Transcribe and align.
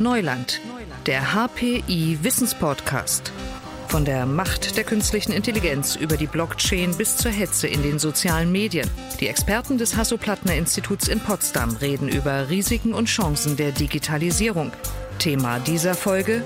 Neuland, 0.00 0.60
der 1.06 1.34
HPI 1.34 2.18
Wissenspodcast. 2.22 3.32
Von 3.88 4.04
der 4.04 4.26
Macht 4.26 4.76
der 4.76 4.84
künstlichen 4.84 5.32
Intelligenz 5.32 5.96
über 5.96 6.16
die 6.16 6.28
Blockchain 6.28 6.96
bis 6.96 7.16
zur 7.16 7.32
Hetze 7.32 7.66
in 7.66 7.82
den 7.82 7.98
sozialen 7.98 8.52
Medien. 8.52 8.88
Die 9.18 9.26
Experten 9.26 9.76
des 9.76 9.96
Hasso-Plattner-Instituts 9.96 11.08
in 11.08 11.18
Potsdam 11.18 11.74
reden 11.76 12.08
über 12.08 12.48
Risiken 12.48 12.94
und 12.94 13.06
Chancen 13.06 13.56
der 13.56 13.72
Digitalisierung. 13.72 14.70
Thema 15.18 15.58
dieser 15.58 15.94
Folge 15.94 16.44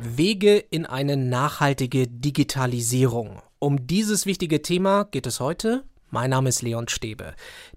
Wege 0.00 0.56
in 0.56 0.86
eine 0.86 1.16
nachhaltige 1.16 2.08
Digitalisierung. 2.08 3.40
Um 3.60 3.86
dieses 3.86 4.26
wichtige 4.26 4.60
Thema 4.60 5.04
geht 5.04 5.28
es 5.28 5.38
heute. 5.38 5.84
Mein 6.10 6.30
Name 6.30 6.48
ist 6.48 6.62
Leon 6.62 6.88
Stäbe. 6.88 7.34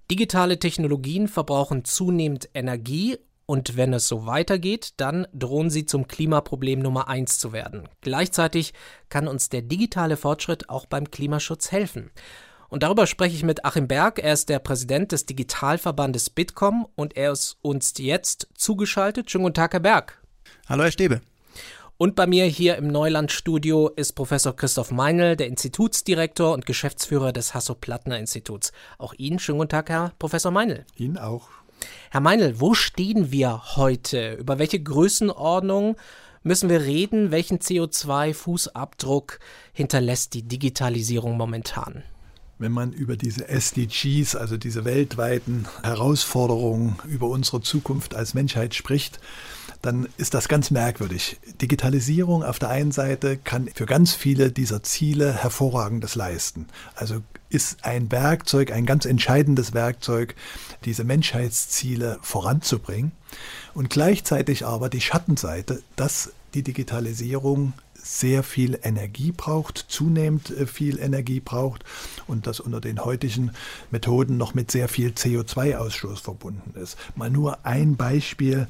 Digitale 0.10 0.58
Technologien 0.58 1.28
verbrauchen 1.28 1.86
zunehmend 1.86 2.50
Energie 2.56 3.18
und 3.46 3.78
wenn 3.78 3.94
es 3.94 4.08
so 4.08 4.26
weitergeht, 4.26 4.94
dann 4.98 5.28
drohen 5.34 5.70
sie 5.70 5.86
zum 5.86 6.08
Klimaproblem 6.08 6.80
Nummer 6.80 7.08
eins 7.08 7.40
zu 7.40 7.54
werden. 7.54 7.88
Gleichzeitig 8.02 8.74
kann 9.10 9.28
uns 9.28 9.50
der 9.50 9.62
digitale 9.62 10.18
Fortschritt 10.18 10.70
auch 10.70 10.86
beim 10.86 11.12
Klimaschutz 11.12 11.72
helfen. 11.72 12.12
Und 12.70 12.84
darüber 12.84 13.06
spreche 13.08 13.36
ich 13.36 13.44
mit 13.44 13.64
Achim 13.64 13.88
Berg. 13.88 14.20
Er 14.20 14.34
ist 14.34 14.50
der 14.50 14.60
Präsident 14.60 15.12
des 15.12 15.26
Digitalverbandes 15.26 16.30
Bitkom 16.30 16.88
und 16.96 17.16
er 17.16 17.32
ist 17.32 17.58
uns 17.62 17.94
jetzt 17.98 18.48
zugeschaltet. 18.56 19.30
Schönen 19.30 19.44
guten 19.44 19.54
Tag, 19.54 19.74
Herr 19.74 19.80
Berg. 19.80 20.22
Hallo, 20.68 20.84
Herr 20.84 20.92
Stäbe. 20.92 21.22
Und 21.98 22.16
bei 22.16 22.28
mir 22.28 22.46
hier 22.46 22.76
im 22.76 22.88
Neuland-Studio 22.88 23.88
ist 23.88 24.14
Professor 24.14 24.54
Christoph 24.54 24.92
Meinl, 24.92 25.38
der 25.38 25.48
Institutsdirektor 25.48 26.54
und 26.54 26.66
Geschäftsführer 26.66 27.32
des 27.32 27.54
Hasso-Plattner-Instituts. 27.54 28.74
Auch 28.98 29.14
Ihnen 29.14 29.40
schönen 29.40 29.60
guten 29.60 29.70
Tag, 29.70 29.90
Herr 29.90 30.12
Professor 30.20 30.52
Meinl. 30.52 30.86
Ihnen 30.98 31.18
auch. 31.18 31.48
Herr 32.12 32.22
Meinl, 32.22 32.60
wo 32.60 32.74
stehen 32.74 33.32
wir 33.32 33.76
heute? 33.76 34.34
Über 34.36 34.60
welche 34.60 34.82
Größenordnung 34.82 35.98
müssen 36.44 36.70
wir 36.70 36.82
reden? 36.82 37.32
Welchen 37.32 37.60
CO2-Fußabdruck 37.60 39.40
hinterlässt 39.74 40.34
die 40.34 40.44
Digitalisierung 40.44 41.38
momentan? 41.38 42.04
Wenn 42.58 42.72
man 42.72 42.94
über 42.94 43.18
diese 43.18 43.50
SDGs, 43.50 44.36
also 44.36 44.56
diese 44.56 44.86
weltweiten 44.86 45.68
Herausforderungen 45.84 46.98
über 47.06 47.28
unsere 47.28 47.62
Zukunft 47.62 48.16
als 48.16 48.34
Menschheit 48.34 48.76
spricht, 48.76 49.20
dann 49.86 50.08
ist 50.18 50.34
das 50.34 50.48
ganz 50.48 50.72
merkwürdig. 50.72 51.38
Digitalisierung 51.62 52.44
auf 52.44 52.60
der 52.60 52.70
einen 52.70 52.92
Seite 52.92 53.38
kann 53.38 53.70
für 53.74 53.86
ganz 53.86 54.14
viele 54.14 54.52
dieser 54.52 54.84
Ziele 54.84 55.34
hervorragendes 55.34 56.16
leisten. 56.16 56.68
Also 56.96 57.22
ist 57.50 57.86
ein 57.86 58.12
Werkzeug, 58.12 58.72
ein 58.72 58.86
ganz 58.86 59.06
entscheidendes 59.06 59.74
Werkzeug, 59.74 60.36
diese 60.86 61.04
Menschheitsziele 61.04 62.18
voranzubringen. 62.22 63.12
Und 63.74 63.90
gleichzeitig 63.90 64.66
aber 64.66 64.90
die 64.90 65.02
Schattenseite, 65.02 65.84
dass 65.96 66.32
die 66.54 66.64
Digitalisierung 66.64 67.74
sehr 68.06 68.44
viel 68.44 68.80
Energie 68.84 69.32
braucht, 69.32 69.86
zunehmend 69.90 70.52
äh, 70.52 70.68
viel 70.68 71.00
Energie 71.00 71.40
braucht 71.40 71.84
und 72.28 72.46
das 72.46 72.60
unter 72.60 72.80
den 72.80 73.04
heutigen 73.04 73.52
Methoden 73.90 74.38
noch 74.38 74.54
mit 74.54 74.70
sehr 74.70 74.88
viel 74.88 75.10
CO2-Ausstoß 75.10 76.22
verbunden 76.22 76.80
ist. 76.80 76.98
Mal 77.16 77.32
nur 77.32 77.66
ein 77.66 77.96
Beispiel, 77.96 78.68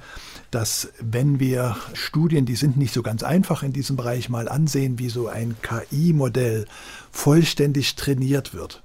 dass 0.52 0.89
wenn 1.00 1.39
wir 1.39 1.75
Studien, 1.94 2.45
die 2.45 2.55
sind 2.55 2.77
nicht 2.77 2.94
so 2.94 3.03
ganz 3.03 3.23
einfach 3.23 3.61
in 3.61 3.73
diesem 3.73 3.97
Bereich, 3.97 4.30
mal 4.30 4.47
ansehen, 4.47 5.00
wie 5.00 5.09
so 5.09 5.27
ein 5.27 5.58
KI-Modell 5.61 6.66
vollständig 7.11 7.95
trainiert 7.95 8.53
wird, 8.53 8.83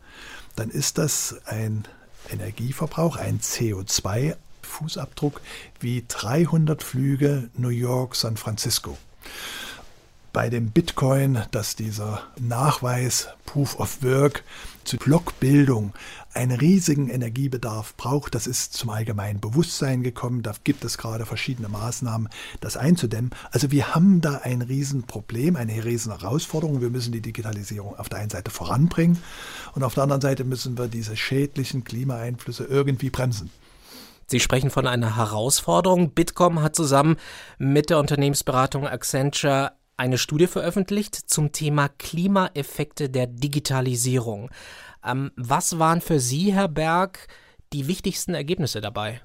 dann 0.57 0.69
ist 0.69 0.99
das 0.99 1.37
ein 1.47 1.85
Energieverbrauch, 2.29 3.17
ein 3.17 3.39
CO2 3.39 4.35
Fußabdruck 4.63 5.41
wie 5.79 6.05
300 6.09 6.83
Flüge 6.83 7.51
New 7.57 7.69
York, 7.69 8.17
San 8.17 8.37
Francisco 8.37 8.99
bei 10.33 10.49
dem 10.49 10.71
Bitcoin, 10.71 11.43
dass 11.51 11.77
dieser 11.77 12.23
Nachweis 12.39 13.29
Proof 13.47 13.79
of 13.81 14.03
Work 14.03 14.45
zur 14.85 14.99
Blockbildung 15.01 15.93
einen 16.33 16.53
riesigen 16.53 17.09
Energiebedarf 17.09 17.97
braucht. 17.97 18.35
Das 18.35 18.47
ist 18.47 18.73
zum 18.75 18.91
allgemeinen 18.91 19.41
Bewusstsein 19.41 20.03
gekommen. 20.03 20.43
Da 20.43 20.53
gibt 20.63 20.85
es 20.85 20.99
gerade 20.99 21.27
verschiedene 21.27 21.69
Maßnahmen, 21.69 22.29
das 22.61 22.77
einzudämmen. 22.77 23.31
Also 23.51 23.71
wir 23.71 23.95
haben 23.95 24.21
da 24.21 24.41
ein 24.45 24.63
Riesenproblem, 24.63 25.57
eine 25.57 25.85
riesen 25.85 26.17
Herausforderung. 26.17 26.81
Wir 26.81 26.91
müssen 26.91 27.13
die 27.13 27.23
Digitalisierung 27.23 27.99
auf 27.99 28.09
der 28.09 28.21
einen 28.21 28.31
Seite 28.31 28.51
voranbringen 28.51 29.19
und 29.75 29.83
auf 29.83 29.95
der 29.95 30.05
anderen 30.05 30.23
Seite 30.23 30.45
müssen 30.45 30.79
wir 30.79 30.89
diese 30.89 31.17
schädlichen 31.17 31.85
Klimaeinflüsse 31.85 32.65
irgendwie 32.65 33.11
bremsen. 33.11 33.51
Sie 34.27 34.39
sprechen 34.39 34.71
von 34.71 34.87
einer 34.87 35.17
Herausforderung. 35.17 36.11
Bitkom 36.11 36.63
hat 36.63 36.77
zusammen 36.77 37.17
mit 37.59 37.91
der 37.91 37.99
Unternehmensberatung 37.99 38.87
Accenture 38.87 39.73
eine 40.01 40.17
Studie 40.17 40.47
veröffentlicht 40.47 41.15
zum 41.15 41.53
Thema 41.53 41.91
Klimaeffekte 41.91 43.11
der 43.11 43.27
Digitalisierung. 43.27 44.51
Ähm, 45.05 45.31
was 45.37 45.79
waren 45.79 46.01
für 46.01 46.21
Sie, 46.21 46.55
Herr 46.55 46.69
Berg, 46.69 47.29
die 47.75 47.87
wichtigsten 47.87 48.33
Ergebnisse 48.33 48.81
dabei? 48.81 49.21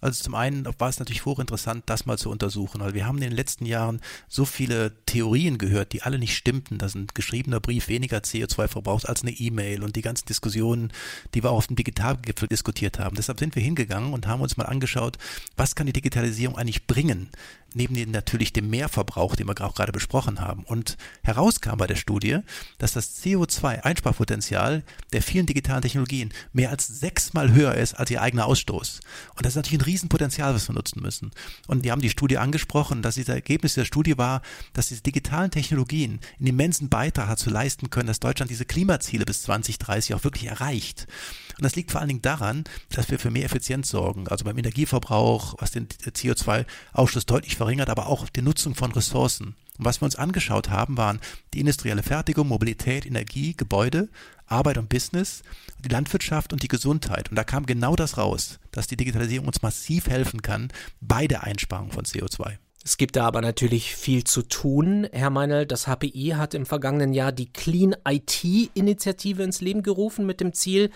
Also 0.00 0.22
zum 0.22 0.34
einen 0.34 0.66
war 0.78 0.88
es 0.88 0.98
natürlich 0.98 1.24
hochinteressant, 1.24 1.84
das 1.86 2.06
mal 2.06 2.18
zu 2.18 2.30
untersuchen, 2.30 2.80
weil 2.80 2.94
wir 2.94 3.06
haben 3.06 3.16
in 3.16 3.24
den 3.24 3.32
letzten 3.32 3.66
Jahren 3.66 4.00
so 4.28 4.44
viele 4.44 4.92
Theorien 5.06 5.58
gehört, 5.58 5.92
die 5.92 6.02
alle 6.02 6.18
nicht 6.18 6.36
stimmten, 6.36 6.78
dass 6.78 6.94
ein 6.94 7.08
geschriebener 7.14 7.60
Brief 7.60 7.88
weniger 7.88 8.18
CO2 8.18 8.68
verbraucht 8.68 9.08
als 9.08 9.22
eine 9.22 9.32
E-Mail 9.32 9.82
und 9.82 9.96
die 9.96 10.02
ganzen 10.02 10.26
Diskussionen, 10.26 10.92
die 11.34 11.42
wir 11.42 11.50
auch 11.50 11.58
auf 11.58 11.66
dem 11.66 11.76
Digitalgipfel 11.76 12.48
diskutiert 12.48 12.98
haben. 12.98 13.16
Deshalb 13.16 13.38
sind 13.40 13.54
wir 13.54 13.62
hingegangen 13.62 14.12
und 14.12 14.26
haben 14.26 14.42
uns 14.42 14.56
mal 14.56 14.66
angeschaut, 14.66 15.18
was 15.56 15.74
kann 15.74 15.86
die 15.86 15.92
Digitalisierung 15.92 16.56
eigentlich 16.56 16.86
bringen? 16.86 17.30
neben 17.74 17.94
den, 17.94 18.10
natürlich 18.10 18.52
dem 18.52 18.70
Mehrverbrauch, 18.70 19.36
den 19.36 19.46
wir 19.46 19.60
auch 19.60 19.74
gerade 19.74 19.92
besprochen 19.92 20.40
haben. 20.40 20.64
Und 20.64 20.96
herauskam 21.22 21.76
bei 21.76 21.86
der 21.86 21.96
Studie, 21.96 22.38
dass 22.78 22.92
das 22.92 23.22
CO2-Einsparpotenzial 23.22 24.82
der 25.12 25.22
vielen 25.22 25.46
digitalen 25.46 25.82
Technologien 25.82 26.32
mehr 26.52 26.70
als 26.70 26.86
sechsmal 26.86 27.52
höher 27.52 27.74
ist 27.74 27.94
als 27.94 28.10
ihr 28.10 28.22
eigener 28.22 28.46
Ausstoß. 28.46 29.00
Und 29.36 29.44
das 29.44 29.52
ist 29.52 29.56
natürlich 29.56 29.80
ein 29.80 29.84
Riesenpotenzial, 29.88 30.54
was 30.54 30.68
wir 30.68 30.74
nutzen 30.74 31.02
müssen. 31.02 31.32
Und 31.66 31.84
die 31.84 31.90
haben 31.90 32.00
die 32.00 32.10
Studie 32.10 32.38
angesprochen, 32.38 33.02
dass 33.02 33.16
dieser 33.16 33.34
Ergebnis 33.34 33.74
der 33.74 33.84
Studie 33.84 34.16
war, 34.18 34.42
dass 34.72 34.88
diese 34.88 35.02
digitalen 35.02 35.50
Technologien 35.50 36.20
einen 36.38 36.48
immensen 36.48 36.88
Beitrag 36.88 37.28
dazu 37.28 37.50
leisten 37.50 37.90
können, 37.90 38.06
dass 38.06 38.20
Deutschland 38.20 38.50
diese 38.50 38.64
Klimaziele 38.64 39.24
bis 39.24 39.42
2030 39.42 40.14
auch 40.14 40.24
wirklich 40.24 40.46
erreicht. 40.46 41.06
Und 41.56 41.64
das 41.64 41.74
liegt 41.74 41.90
vor 41.90 42.00
allen 42.00 42.08
Dingen 42.08 42.22
daran, 42.22 42.64
dass 42.90 43.10
wir 43.10 43.18
für 43.18 43.30
mehr 43.30 43.44
Effizienz 43.44 43.90
sorgen, 43.90 44.28
also 44.28 44.44
beim 44.44 44.58
Energieverbrauch, 44.58 45.56
was 45.58 45.72
den 45.72 45.88
CO2-Ausstoß 45.88 47.26
deutlich 47.26 47.56
verringert, 47.56 47.90
aber 47.90 48.06
auch 48.06 48.28
die 48.28 48.42
Nutzung 48.42 48.76
von 48.76 48.92
Ressourcen. 48.92 49.56
Und 49.78 49.84
was 49.84 50.00
wir 50.00 50.06
uns 50.06 50.16
angeschaut 50.16 50.70
haben, 50.70 50.96
waren 50.96 51.20
die 51.54 51.60
industrielle 51.60 52.02
Fertigung, 52.02 52.48
Mobilität, 52.48 53.06
Energie, 53.06 53.54
Gebäude, 53.56 54.08
Arbeit 54.48 54.78
und 54.78 54.88
Business, 54.88 55.42
die 55.84 55.88
Landwirtschaft 55.88 56.52
und 56.52 56.62
die 56.62 56.68
Gesundheit. 56.68 57.30
Und 57.30 57.36
da 57.36 57.44
kam 57.44 57.66
genau 57.66 57.96
das 57.96 58.18
raus, 58.18 58.58
dass 58.72 58.86
die 58.86 58.96
Digitalisierung 58.96 59.46
uns 59.46 59.62
massiv 59.62 60.08
helfen 60.08 60.42
kann 60.42 60.68
bei 61.00 61.26
der 61.26 61.44
Einsparung 61.44 61.90
von 61.90 62.04
CO2. 62.04 62.58
Es 62.84 62.96
gibt 62.96 63.16
da 63.16 63.26
aber 63.26 63.42
natürlich 63.42 63.94
viel 63.94 64.24
zu 64.24 64.42
tun. 64.42 65.06
Herr 65.12 65.30
Meinl, 65.30 65.66
das 65.66 65.86
HPI 65.86 66.34
hat 66.36 66.54
im 66.54 66.64
vergangenen 66.64 67.12
Jahr 67.12 67.32
die 67.32 67.52
Clean 67.52 67.94
IT-Initiative 68.08 69.42
ins 69.42 69.60
Leben 69.60 69.82
gerufen 69.82 70.24
mit 70.24 70.40
dem 70.40 70.54
Ziel, 70.54 70.90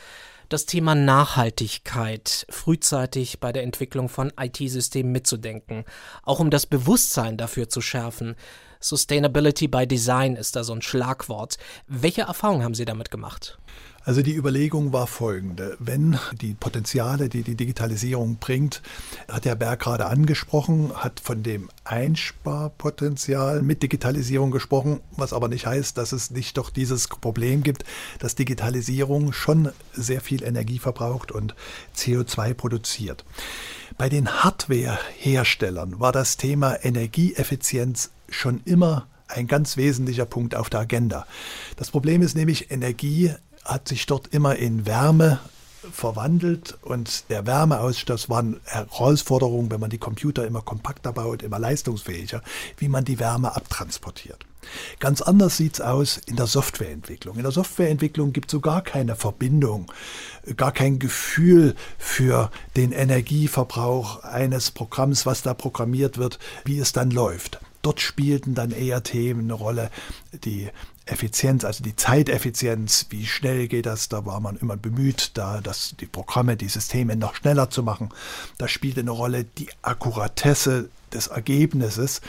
das 0.48 0.66
Thema 0.66 0.94
Nachhaltigkeit 0.94 2.46
frühzeitig 2.48 3.40
bei 3.40 3.52
der 3.52 3.62
Entwicklung 3.62 4.08
von 4.08 4.32
IT-Systemen 4.38 5.12
mitzudenken, 5.12 5.84
auch 6.22 6.40
um 6.40 6.50
das 6.50 6.66
Bewusstsein 6.66 7.36
dafür 7.36 7.68
zu 7.68 7.80
schärfen. 7.80 8.36
Sustainability 8.82 9.68
by 9.68 9.86
Design 9.86 10.36
ist 10.36 10.56
da 10.56 10.64
so 10.64 10.74
ein 10.74 10.82
Schlagwort. 10.82 11.56
Welche 11.86 12.22
Erfahrungen 12.22 12.64
haben 12.64 12.74
Sie 12.74 12.84
damit 12.84 13.10
gemacht? 13.10 13.58
Also 14.04 14.22
die 14.22 14.34
Überlegung 14.34 14.92
war 14.92 15.06
folgende. 15.06 15.76
Wenn 15.78 16.18
die 16.40 16.54
Potenziale, 16.54 17.28
die 17.28 17.42
die 17.42 17.54
Digitalisierung 17.54 18.36
bringt, 18.36 18.82
hat 19.28 19.44
Herr 19.44 19.54
Berg 19.54 19.80
gerade 19.80 20.06
angesprochen, 20.06 20.92
hat 20.94 21.20
von 21.20 21.44
dem 21.44 21.68
Einsparpotenzial 21.84 23.62
mit 23.62 23.82
Digitalisierung 23.82 24.50
gesprochen, 24.50 25.00
was 25.16 25.32
aber 25.32 25.46
nicht 25.46 25.66
heißt, 25.66 25.96
dass 25.98 26.10
es 26.10 26.32
nicht 26.32 26.58
doch 26.58 26.70
dieses 26.70 27.06
Problem 27.06 27.62
gibt, 27.62 27.84
dass 28.18 28.34
Digitalisierung 28.34 29.32
schon 29.32 29.70
sehr 29.92 30.20
viel 30.20 30.42
Energie 30.42 30.80
verbraucht 30.80 31.30
und 31.30 31.54
CO2 31.96 32.54
produziert. 32.54 33.24
Bei 33.98 34.08
den 34.08 34.42
Hardware-Herstellern 34.42 36.00
war 36.00 36.10
das 36.10 36.36
Thema 36.36 36.84
Energieeffizienz 36.84 38.10
schon 38.28 38.62
immer 38.64 39.06
ein 39.28 39.46
ganz 39.46 39.76
wesentlicher 39.76 40.26
Punkt 40.26 40.54
auf 40.54 40.70
der 40.70 40.80
Agenda. 40.80 41.26
Das 41.76 41.90
Problem 41.90 42.22
ist 42.22 42.34
nämlich, 42.34 42.70
Energie 42.70 43.32
hat 43.64 43.88
sich 43.88 44.06
dort 44.06 44.28
immer 44.28 44.56
in 44.56 44.86
Wärme 44.86 45.40
verwandelt 45.90 46.78
und 46.82 47.28
der 47.28 47.46
Wärmeausstoß 47.46 48.28
war 48.28 48.38
eine 48.40 48.60
Herausforderung, 48.64 49.70
wenn 49.70 49.80
man 49.80 49.90
die 49.90 49.98
Computer 49.98 50.46
immer 50.46 50.62
kompakter 50.62 51.12
baut, 51.12 51.42
immer 51.42 51.58
leistungsfähiger, 51.58 52.42
wie 52.78 52.88
man 52.88 53.04
die 53.04 53.18
Wärme 53.18 53.56
abtransportiert. 53.56 54.46
Ganz 55.00 55.20
anders 55.22 55.56
sieht 55.56 55.74
es 55.74 55.80
aus 55.80 56.18
in 56.18 56.36
der 56.36 56.46
Softwareentwicklung. 56.46 57.36
In 57.36 57.42
der 57.42 57.50
Softwareentwicklung 57.50 58.32
gibt 58.32 58.46
es 58.48 58.52
so 58.52 58.60
gar 58.60 58.82
keine 58.82 59.16
Verbindung, 59.16 59.90
gar 60.56 60.72
kein 60.72 61.00
Gefühl 61.00 61.74
für 61.98 62.50
den 62.76 62.92
Energieverbrauch 62.92 64.22
eines 64.22 64.70
Programms, 64.70 65.26
was 65.26 65.42
da 65.42 65.52
programmiert 65.52 66.16
wird, 66.16 66.38
wie 66.64 66.78
es 66.78 66.92
dann 66.92 67.10
läuft. 67.10 67.60
Dort 67.82 68.00
spielten 68.00 68.54
dann 68.54 68.70
eher 68.70 69.02
Themen 69.02 69.42
eine 69.42 69.54
Rolle, 69.54 69.90
die 70.44 70.70
Effizienz, 71.04 71.64
also 71.64 71.82
die 71.82 71.96
Zeiteffizienz, 71.96 73.06
wie 73.10 73.26
schnell 73.26 73.66
geht 73.66 73.86
das, 73.86 74.08
da 74.08 74.24
war 74.24 74.40
man 74.40 74.56
immer 74.56 74.76
bemüht, 74.76 75.32
da 75.34 75.60
das, 75.60 75.94
die 75.98 76.06
Programme, 76.06 76.56
die 76.56 76.68
Systeme 76.68 77.16
noch 77.16 77.34
schneller 77.34 77.70
zu 77.70 77.82
machen. 77.82 78.10
Da 78.58 78.68
spielte 78.68 79.00
eine 79.00 79.10
Rolle 79.10 79.44
die 79.44 79.68
Akkuratesse 79.82 80.88
des 81.12 81.26
Ergebnisses, 81.26 82.20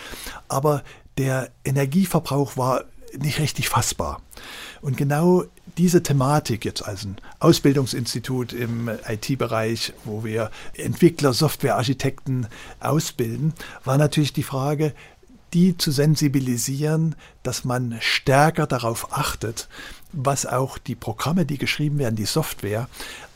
aber 0.48 0.84
der 1.18 1.52
Energieverbrauch 1.64 2.58
war 2.58 2.86
nicht 3.16 3.40
richtig 3.40 3.70
fassbar. 3.70 4.22
Und 4.82 4.98
genau 4.98 5.46
diese 5.78 6.04
Thematik 6.04 6.66
jetzt 6.66 6.82
als 6.82 7.06
ein 7.06 7.18
Ausbildungsinstitut 7.40 8.54
im 8.54 8.90
IT-Bereich, 9.08 9.94
wo 10.04 10.24
wir 10.24 10.52
Entwickler, 10.76 11.32
Softwarearchitekten 11.32 12.48
ausbilden, 12.80 13.54
war 13.86 13.98
natürlich 13.98 14.34
die 14.34 14.44
Frage, 14.44 14.94
die 15.54 15.78
zu 15.78 15.92
sensibilisieren, 15.92 17.16
dass 17.44 17.64
man 17.64 17.98
stärker 18.00 18.68
darauf 18.68 19.14
achtet, 19.14 19.70
was 20.12 20.46
auch 20.46 20.78
die 20.78 20.96
Programme, 20.96 21.46
die 21.46 21.58
geschrieben 21.58 22.00
werden, 22.00 22.16
die 22.16 22.26
Software, 22.26 22.88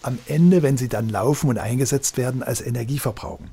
am 0.02 0.18
Ende, 0.26 0.64
wenn 0.64 0.78
sie 0.78 0.90
dann 0.90 1.10
laufen 1.10 1.50
und 1.50 1.58
eingesetzt 1.58 2.18
werden, 2.18 2.44
als 2.44 2.62
Energie 2.62 3.00
verbrauchen. 3.00 3.50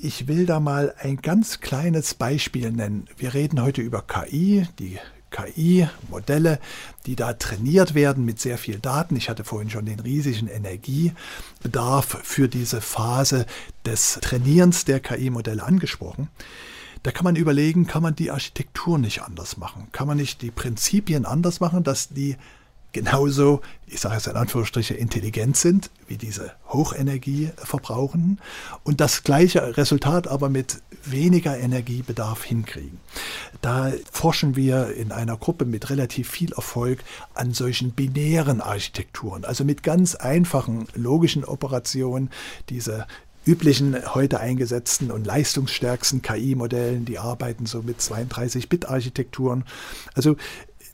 Ich 0.00 0.26
will 0.26 0.46
da 0.46 0.58
mal 0.58 0.94
ein 0.98 1.18
ganz 1.18 1.60
kleines 1.60 2.14
Beispiel 2.14 2.72
nennen. 2.72 3.08
Wir 3.16 3.34
reden 3.34 3.62
heute 3.62 3.82
über 3.82 4.02
KI, 4.02 4.66
die 4.78 4.98
KI-Modelle, 5.30 6.58
die 7.06 7.16
da 7.16 7.32
trainiert 7.32 7.94
werden 7.94 8.24
mit 8.24 8.40
sehr 8.40 8.58
viel 8.58 8.78
Daten. 8.78 9.16
Ich 9.16 9.28
hatte 9.28 9.44
vorhin 9.44 9.70
schon 9.70 9.86
den 9.86 10.00
riesigen 10.00 10.48
Energiebedarf 10.48 12.18
für 12.22 12.48
diese 12.48 12.80
Phase 12.80 13.46
des 13.86 14.18
Trainierens 14.20 14.84
der 14.84 15.00
KI-Modelle 15.00 15.62
angesprochen. 15.62 16.28
Da 17.02 17.10
kann 17.10 17.24
man 17.24 17.36
überlegen, 17.36 17.86
kann 17.86 18.02
man 18.02 18.14
die 18.14 18.30
Architektur 18.30 18.98
nicht 18.98 19.22
anders 19.22 19.56
machen? 19.56 19.88
Kann 19.92 20.06
man 20.06 20.16
nicht 20.16 20.42
die 20.42 20.50
Prinzipien 20.50 21.26
anders 21.26 21.60
machen, 21.60 21.82
dass 21.82 22.08
die 22.08 22.36
genauso, 22.92 23.60
ich 23.86 24.00
sage 24.00 24.16
es 24.16 24.26
in 24.26 24.36
Anführungsstriche, 24.36 24.94
intelligent 24.94 25.56
sind 25.56 25.90
wie 26.06 26.16
diese 26.16 26.52
Hochenergieverbrauchenden 26.68 28.38
und 28.84 29.00
das 29.00 29.24
gleiche 29.24 29.76
Resultat 29.76 30.28
aber 30.28 30.48
mit 30.48 30.82
weniger 31.04 31.58
Energiebedarf 31.58 32.44
hinkriegen. 32.44 33.00
Da 33.62 33.92
forschen 34.10 34.56
wir 34.56 34.94
in 34.94 35.10
einer 35.10 35.36
Gruppe 35.36 35.64
mit 35.64 35.90
relativ 35.90 36.28
viel 36.28 36.52
Erfolg 36.52 37.02
an 37.34 37.54
solchen 37.54 37.92
binären 37.92 38.60
Architekturen, 38.60 39.44
also 39.44 39.64
mit 39.64 39.82
ganz 39.82 40.14
einfachen 40.14 40.86
logischen 40.94 41.44
Operationen, 41.44 42.30
diese 42.68 43.06
üblichen 43.46 44.14
heute 44.14 44.40
eingesetzten 44.40 45.10
und 45.10 45.26
leistungsstärksten 45.26 46.22
KI-Modellen, 46.22 47.04
die 47.04 47.18
arbeiten 47.18 47.66
so 47.66 47.82
mit 47.82 48.00
32-Bit-Architekturen. 48.00 49.64
Also 50.14 50.36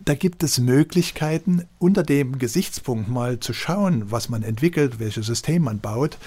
da 0.04 0.14
gibt 0.14 0.42
es 0.42 0.58
Möglichkeiten, 0.58 1.66
unter 1.78 2.02
dem 2.02 2.38
Gesichtspunkt 2.38 3.08
mal 3.08 3.40
zu 3.40 3.52
schauen, 3.52 4.10
was 4.10 4.28
man 4.28 4.42
entwickelt, 4.42 5.00
welches 5.00 5.26
System 5.26 5.64
man 5.64 5.80
baut, 5.80 6.18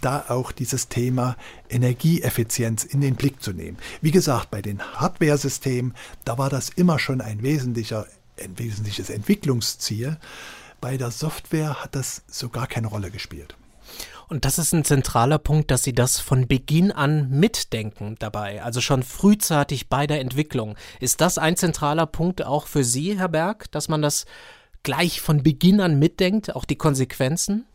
da 0.00 0.26
auch 0.28 0.52
dieses 0.52 0.88
Thema 0.88 1.36
Energieeffizienz 1.68 2.84
in 2.84 3.00
den 3.00 3.16
Blick 3.16 3.42
zu 3.42 3.52
nehmen. 3.52 3.78
Wie 4.00 4.12
gesagt, 4.12 4.50
bei 4.50 4.62
den 4.62 4.80
Hardware-Systemen, 4.80 5.94
da 6.24 6.38
war 6.38 6.50
das 6.50 6.68
immer 6.70 6.98
schon 6.98 7.20
ein 7.20 7.42
wesentlicher, 7.42 8.06
ein 8.42 8.58
wesentliches 8.58 9.10
Entwicklungsziel. 9.10 10.18
Bei 10.80 10.96
der 10.96 11.10
Software 11.10 11.82
hat 11.82 11.96
das 11.96 12.22
so 12.28 12.48
gar 12.48 12.68
keine 12.68 12.86
Rolle 12.86 13.10
gespielt. 13.10 13.56
Und 14.28 14.44
das 14.44 14.58
ist 14.58 14.72
ein 14.72 14.84
zentraler 14.84 15.38
Punkt, 15.38 15.70
dass 15.70 15.84
Sie 15.84 15.92
das 15.92 16.18
von 16.18 16.48
Beginn 16.48 16.90
an 16.90 17.30
mitdenken 17.30 18.16
dabei, 18.18 18.62
also 18.62 18.80
schon 18.80 19.04
frühzeitig 19.04 19.88
bei 19.88 20.06
der 20.06 20.20
Entwicklung. 20.20 20.76
Ist 20.98 21.20
das 21.20 21.38
ein 21.38 21.56
zentraler 21.56 22.06
Punkt 22.06 22.44
auch 22.44 22.66
für 22.66 22.82
Sie, 22.82 23.16
Herr 23.16 23.28
Berg, 23.28 23.70
dass 23.70 23.88
man 23.88 24.02
das 24.02 24.26
gleich 24.82 25.20
von 25.20 25.44
Beginn 25.44 25.80
an 25.80 25.98
mitdenkt, 25.98 26.56
auch 26.56 26.64
die 26.64 26.76
Konsequenzen? 26.76 27.66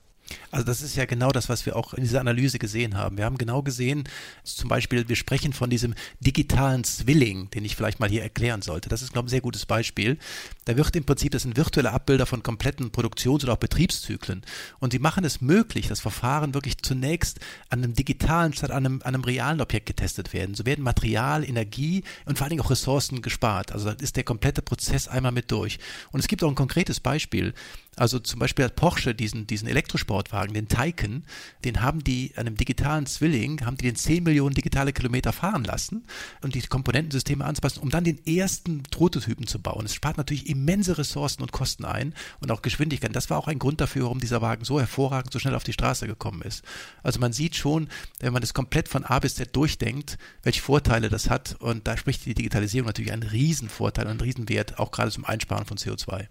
Also 0.51 0.65
das 0.65 0.81
ist 0.81 0.95
ja 0.95 1.05
genau 1.05 1.31
das, 1.31 1.49
was 1.49 1.65
wir 1.65 1.75
auch 1.75 1.93
in 1.93 2.03
dieser 2.03 2.19
Analyse 2.19 2.59
gesehen 2.59 2.97
haben. 2.97 3.17
Wir 3.17 3.25
haben 3.25 3.37
genau 3.37 3.61
gesehen, 3.61 4.03
zum 4.43 4.69
Beispiel, 4.69 5.07
wir 5.07 5.15
sprechen 5.15 5.53
von 5.53 5.69
diesem 5.69 5.93
digitalen 6.19 6.83
Zwilling, 6.83 7.49
den 7.51 7.65
ich 7.65 7.75
vielleicht 7.75 7.99
mal 7.99 8.09
hier 8.09 8.23
erklären 8.23 8.61
sollte. 8.61 8.89
Das 8.89 9.01
ist, 9.01 9.13
glaube 9.13 9.27
ich, 9.27 9.29
ein 9.29 9.35
sehr 9.35 9.41
gutes 9.41 9.65
Beispiel. 9.65 10.17
Da 10.65 10.77
wird 10.77 10.95
im 10.95 11.03
Prinzip, 11.03 11.31
das 11.31 11.43
sind 11.43 11.57
virtuelle 11.57 11.91
Abbilder 11.91 12.25
von 12.25 12.43
kompletten 12.43 12.91
Produktions- 12.91 13.43
oder 13.43 13.53
auch 13.53 13.57
Betriebszyklen. 13.57 14.41
Und 14.79 14.91
sie 14.91 14.99
machen 14.99 15.23
es 15.23 15.41
möglich, 15.41 15.87
dass 15.87 15.99
Verfahren 15.99 16.53
wirklich 16.53 16.77
zunächst 16.81 17.39
an 17.69 17.83
einem 17.83 17.93
digitalen 17.93 18.53
statt 18.53 18.71
an 18.71 18.85
einem, 18.85 19.01
an 19.03 19.15
einem 19.15 19.23
realen 19.23 19.61
Objekt 19.61 19.85
getestet 19.85 20.33
werden. 20.33 20.55
So 20.55 20.65
werden 20.65 20.83
Material, 20.83 21.43
Energie 21.43 22.03
und 22.25 22.37
vor 22.37 22.45
allen 22.45 22.51
Dingen 22.51 22.61
auch 22.61 22.71
Ressourcen 22.71 23.21
gespart. 23.21 23.71
Also 23.71 23.91
da 23.91 23.95
ist 24.01 24.15
der 24.15 24.23
komplette 24.23 24.61
Prozess 24.61 25.07
einmal 25.07 25.31
mit 25.31 25.51
durch. 25.51 25.79
Und 26.11 26.19
es 26.19 26.27
gibt 26.27 26.43
auch 26.43 26.49
ein 26.49 26.55
konkretes 26.55 26.99
Beispiel. 26.99 27.53
Also 27.97 28.19
zum 28.19 28.39
Beispiel 28.39 28.63
hat 28.63 28.77
Porsche 28.77 29.13
diesen, 29.13 29.47
diesen 29.47 29.67
Elektrosportwagen, 29.67 30.53
den 30.53 30.69
Taycan, 30.69 31.25
den 31.65 31.81
haben 31.81 32.01
die 32.01 32.31
an 32.37 32.47
einem 32.47 32.55
digitalen 32.55 33.05
Zwilling, 33.05 33.65
haben 33.65 33.75
die 33.75 33.83
den 33.83 33.97
10 33.97 34.23
Millionen 34.23 34.55
digitale 34.55 34.93
Kilometer 34.93 35.33
fahren 35.33 35.65
lassen 35.65 36.05
und 36.41 36.55
die 36.55 36.61
Komponentensysteme 36.61 37.43
anzupassen, 37.43 37.81
um 37.81 37.89
dann 37.89 38.05
den 38.05 38.25
ersten 38.25 38.83
Prototypen 38.83 39.45
zu 39.45 39.59
bauen. 39.59 39.85
Es 39.85 39.93
spart 39.93 40.17
natürlich 40.17 40.47
immense 40.47 40.97
Ressourcen 40.97 41.41
und 41.41 41.51
Kosten 41.51 41.83
ein 41.83 42.13
und 42.39 42.49
auch 42.49 42.61
Geschwindigkeit. 42.61 43.13
Das 43.13 43.29
war 43.29 43.37
auch 43.37 43.49
ein 43.49 43.59
Grund 43.59 43.81
dafür, 43.81 44.03
warum 44.03 44.21
dieser 44.21 44.41
Wagen 44.41 44.63
so 44.63 44.79
hervorragend 44.79 45.33
so 45.33 45.39
schnell 45.39 45.55
auf 45.55 45.65
die 45.65 45.73
Straße 45.73 46.07
gekommen 46.07 46.43
ist. 46.43 46.63
Also 47.03 47.19
man 47.19 47.33
sieht 47.33 47.57
schon, 47.57 47.89
wenn 48.21 48.31
man 48.31 48.41
das 48.41 48.53
komplett 48.53 48.87
von 48.87 49.03
A 49.03 49.19
bis 49.19 49.35
Z 49.35 49.53
durchdenkt, 49.53 50.17
welche 50.43 50.61
Vorteile 50.61 51.09
das 51.09 51.29
hat 51.29 51.57
und 51.59 51.87
da 51.87 51.97
spricht 51.97 52.25
die 52.25 52.35
Digitalisierung 52.35 52.87
natürlich 52.87 53.11
einen 53.11 53.23
Riesenvorteil, 53.23 54.07
einen 54.07 54.21
Riesenwert, 54.21 54.79
auch 54.79 54.91
gerade 54.91 55.11
zum 55.11 55.25
Einsparen 55.25 55.65
von 55.65 55.77
CO2. 55.77 56.27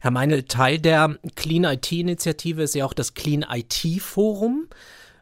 Herr 0.00 0.12
Meinl, 0.12 0.44
Teil 0.44 0.78
der 0.78 1.18
Clean 1.34 1.64
IT-Initiative 1.64 2.62
ist 2.62 2.74
ja 2.76 2.84
auch 2.84 2.92
das 2.92 3.14
Clean 3.14 3.44
IT-Forum. 3.48 4.68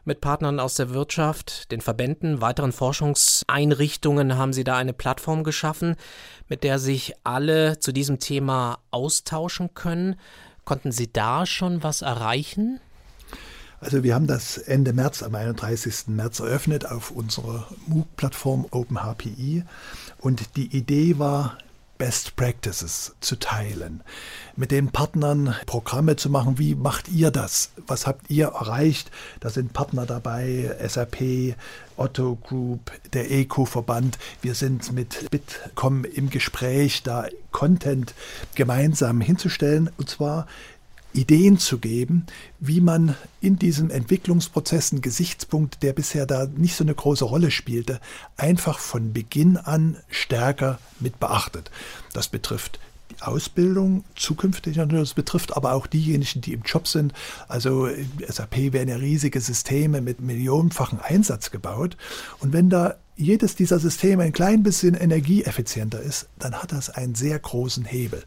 Mit 0.05 0.21
Partnern 0.21 0.59
aus 0.59 0.75
der 0.75 0.91
Wirtschaft, 0.91 1.71
den 1.71 1.81
Verbänden, 1.81 2.41
weiteren 2.41 2.71
Forschungseinrichtungen 2.71 4.37
haben 4.37 4.53
Sie 4.53 4.63
da 4.63 4.77
eine 4.77 4.93
Plattform 4.93 5.43
geschaffen, 5.43 5.95
mit 6.47 6.63
der 6.63 6.77
sich 6.77 7.13
alle 7.23 7.79
zu 7.79 7.91
diesem 7.91 8.19
Thema 8.19 8.77
austauschen 8.91 9.73
können. 9.73 10.15
Konnten 10.63 10.91
Sie 10.91 11.11
da 11.11 11.45
schon 11.45 11.81
was 11.81 12.03
erreichen? 12.03 12.79
Also 13.79 14.03
wir 14.03 14.15
haben 14.15 14.27
das 14.27 14.57
Ende 14.57 14.93
März, 14.93 15.23
am 15.23 15.35
31. 15.35 16.07
März 16.07 16.39
eröffnet 16.39 16.85
auf 16.85 17.11
unserer 17.11 17.67
MOOC-Plattform 17.87 18.67
OpenHPI. 18.71 19.63
Und 20.19 20.55
die 20.55 20.75
Idee 20.75 21.19
war, 21.19 21.57
Best 21.97 22.35
Practices 22.35 23.15
zu 23.19 23.37
teilen, 23.37 24.03
mit 24.55 24.71
den 24.71 24.91
Partnern 24.91 25.55
Programme 25.65 26.15
zu 26.15 26.29
machen. 26.29 26.59
Wie 26.59 26.75
macht 26.75 27.07
ihr 27.07 27.31
das? 27.31 27.71
Was 27.87 28.05
habt 28.05 28.29
ihr 28.29 28.47
erreicht? 28.47 29.11
Da 29.39 29.49
sind 29.49 29.73
Partner 29.73 30.05
dabei, 30.05 30.75
SAP, 30.87 31.55
Otto 31.95 32.35
Group, 32.35 32.91
der 33.13 33.31
ECO-Verband. 33.31 34.17
Wir 34.41 34.53
sind 34.53 34.91
mit 34.91 35.29
Bitkom 35.31 36.05
im 36.05 36.29
Gespräch, 36.29 37.03
da 37.03 37.27
Content 37.51 38.13
gemeinsam 38.55 39.21
hinzustellen. 39.21 39.89
Und 39.97 40.09
zwar 40.09 40.47
Ideen 41.17 41.57
zu 41.57 41.79
geben, 41.79 42.27
wie 42.59 42.79
man 42.79 43.15
in 43.41 43.57
diesem 43.57 43.89
Entwicklungsprozess 43.89 44.91
einen 44.91 45.01
Gesichtspunkt, 45.01 45.81
der 45.81 45.93
bisher 45.93 46.25
da 46.25 46.45
nicht 46.45 46.75
so 46.75 46.83
eine 46.83 46.93
große 46.93 47.25
Rolle 47.25 47.49
spielte, 47.49 47.99
einfach 48.37 48.77
von 48.77 49.13
Beginn 49.13 49.57
an 49.57 49.97
stärker 50.09 50.79
mit 50.99 51.19
beachtet. 51.19 51.71
Das 52.13 52.27
betrifft 52.27 52.79
die 53.09 53.21
Ausbildung 53.21 54.03
zukünftig 54.15 54.75
das 54.75 55.13
betrifft 55.13 55.55
aber 55.55 55.73
auch 55.73 55.87
diejenigen, 55.87 56.41
die 56.41 56.53
im 56.53 56.61
Job 56.63 56.87
sind. 56.87 57.13
Also 57.47 57.89
SAP 58.27 58.73
werden 58.73 58.89
ja 58.89 58.97
riesige 58.97 59.41
Systeme 59.41 60.01
mit 60.01 60.21
millionenfachen 60.21 60.99
Einsatz 60.99 61.49
gebaut. 61.49 61.97
Und 62.39 62.53
wenn 62.53 62.69
da 62.69 62.95
jedes 63.17 63.55
dieser 63.55 63.79
Systeme 63.79 64.23
ein 64.23 64.31
klein 64.31 64.63
bisschen 64.63 64.93
energieeffizienter 64.93 65.99
ist, 65.99 66.27
dann 66.37 66.53
hat 66.53 66.71
das 66.71 66.89
einen 66.89 67.15
sehr 67.15 67.37
großen 67.37 67.83
Hebel. 67.83 68.23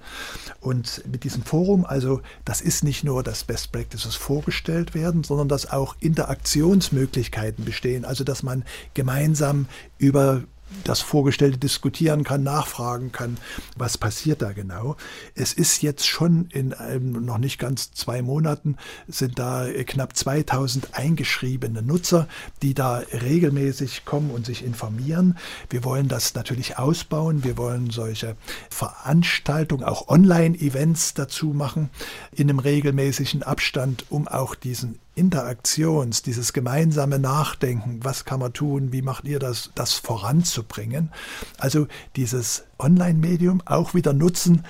Und 0.60 1.02
mit 1.10 1.24
diesem 1.24 1.42
Forum, 1.44 1.86
also 1.86 2.20
das 2.44 2.60
ist 2.60 2.82
nicht 2.82 3.04
nur, 3.04 3.22
dass 3.22 3.44
Best 3.44 3.72
Practices 3.72 4.16
vorgestellt 4.16 4.94
werden, 4.94 5.22
sondern 5.22 5.48
dass 5.48 5.70
auch 5.70 5.94
Interaktionsmöglichkeiten 6.00 7.64
bestehen, 7.64 8.04
also 8.04 8.24
dass 8.24 8.42
man 8.42 8.64
gemeinsam 8.92 9.66
über 9.98 10.42
das 10.84 11.00
Vorgestellte 11.00 11.58
diskutieren 11.58 12.24
kann, 12.24 12.42
nachfragen 12.42 13.12
kann, 13.12 13.38
was 13.76 13.98
passiert 13.98 14.42
da 14.42 14.52
genau. 14.52 14.96
Es 15.34 15.52
ist 15.52 15.82
jetzt 15.82 16.06
schon 16.06 16.46
in 16.50 16.72
einem, 16.72 17.24
noch 17.24 17.38
nicht 17.38 17.58
ganz 17.58 17.92
zwei 17.92 18.22
Monaten, 18.22 18.76
sind 19.08 19.38
da 19.38 19.66
knapp 19.86 20.16
2000 20.16 20.94
eingeschriebene 20.94 21.82
Nutzer, 21.82 22.28
die 22.62 22.74
da 22.74 23.02
regelmäßig 23.12 24.04
kommen 24.04 24.30
und 24.30 24.46
sich 24.46 24.64
informieren. 24.64 25.36
Wir 25.68 25.84
wollen 25.84 26.08
das 26.08 26.34
natürlich 26.34 26.78
ausbauen. 26.78 27.44
Wir 27.44 27.56
wollen 27.56 27.90
solche 27.90 28.36
Veranstaltungen, 28.70 29.84
auch 29.84 30.08
Online-Events 30.08 31.14
dazu 31.14 31.48
machen, 31.48 31.90
in 32.32 32.48
einem 32.48 32.58
regelmäßigen 32.58 33.42
Abstand, 33.42 34.06
um 34.10 34.28
auch 34.28 34.54
diesen 34.54 34.98
Interaktions, 35.14 36.22
dieses 36.22 36.52
gemeinsame 36.52 37.18
Nachdenken, 37.18 38.00
was 38.02 38.24
kann 38.24 38.40
man 38.40 38.52
tun, 38.52 38.92
wie 38.92 39.02
macht 39.02 39.24
ihr 39.24 39.38
das, 39.38 39.70
das 39.74 39.94
voranzubringen. 39.94 41.10
Also 41.58 41.86
dieses 42.16 42.64
Online-Medium 42.78 43.62
auch 43.64 43.94
wieder 43.94 44.12
nutzen, 44.12 44.64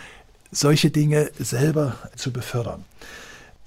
solche 0.50 0.90
Dinge 0.90 1.30
selber 1.38 1.97
zu 2.16 2.32
befördern. 2.32 2.85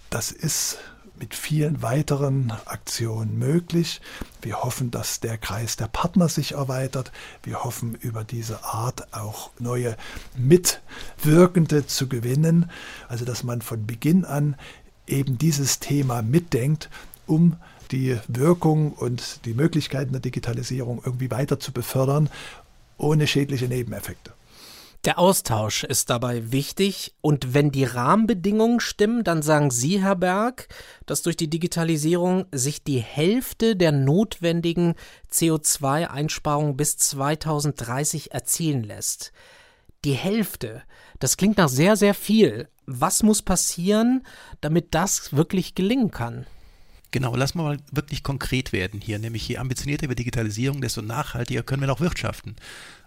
Das 0.09 0.31
ist 0.31 0.77
mit 1.23 1.35
vielen 1.35 1.81
weiteren 1.81 2.51
Aktionen 2.65 3.37
möglich. 3.37 4.01
Wir 4.41 4.63
hoffen, 4.63 4.91
dass 4.91 5.19
der 5.19 5.37
Kreis 5.37 5.77
der 5.77 5.87
Partner 5.87 6.27
sich 6.27 6.53
erweitert. 6.53 7.11
Wir 7.43 7.63
hoffen, 7.63 7.95
über 7.95 8.23
diese 8.23 8.63
Art 8.63 9.13
auch 9.13 9.51
neue 9.59 9.95
Mitwirkende 10.35 11.87
zu 11.87 12.09
gewinnen. 12.09 12.69
Also, 13.07 13.25
dass 13.25 13.43
man 13.43 13.61
von 13.61 13.85
Beginn 13.85 14.25
an 14.25 14.55
eben 15.07 15.38
dieses 15.38 15.79
Thema 15.79 16.22
mitdenkt, 16.22 16.89
um 17.27 17.57
die 17.91 18.17
Wirkung 18.27 18.93
und 18.93 19.45
die 19.45 19.53
Möglichkeiten 19.53 20.12
der 20.12 20.22
Digitalisierung 20.22 21.01
irgendwie 21.05 21.31
weiter 21.31 21.60
zu 21.60 21.72
befördern, 21.72 22.29
ohne 22.98 23.27
schädliche 23.27 23.67
Nebeneffekte. 23.67 24.33
Der 25.05 25.19
Austausch 25.19 25.83
ist 25.83 26.10
dabei 26.10 26.53
wichtig 26.53 27.13
und 27.19 27.53
wenn 27.53 27.72
die 27.72 27.83
Rahmenbedingungen 27.83 28.79
stimmen, 28.79 29.25
dann 29.25 29.41
sagen 29.41 29.69
Sie, 29.69 30.01
Herr 30.01 30.15
Berg, 30.15 30.69
dass 31.05 31.22
durch 31.22 31.36
die 31.36 31.50
Digitalisierung 31.50 32.45
sich 32.53 32.86
die 32.86 33.00
Hälfte 33.00 33.75
der 33.75 33.91
notwendigen 33.91 34.95
CO2-Einsparungen 35.29 36.77
bis 36.77 36.95
2030 36.98 38.31
erzielen 38.31 38.86
lässt. 38.86 39.33
Die 40.05 40.13
Hälfte, 40.13 40.83
das 41.19 41.36
klingt 41.36 41.57
nach 41.57 41.69
sehr, 41.69 41.98
sehr 41.98 42.13
viel 42.13 42.69
was 42.85 43.23
muss 43.23 43.41
passieren, 43.41 44.23
damit 44.61 44.93
das 44.93 45.33
wirklich 45.33 45.75
gelingen 45.75 46.11
kann? 46.11 46.45
Genau, 47.11 47.35
wir 47.59 47.63
mal 47.63 47.77
wirklich 47.91 48.23
konkret 48.23 48.73
werden 48.73 48.99
hier, 48.99 49.19
nämlich 49.19 49.47
je 49.47 49.57
ambitionierter 49.57 50.09
wir 50.09 50.15
Digitalisierung, 50.15 50.81
desto 50.81 51.03
nachhaltiger 51.03 51.61
können 51.61 51.83
wir 51.83 51.91
auch 51.91 51.99
wirtschaften. 51.99 52.55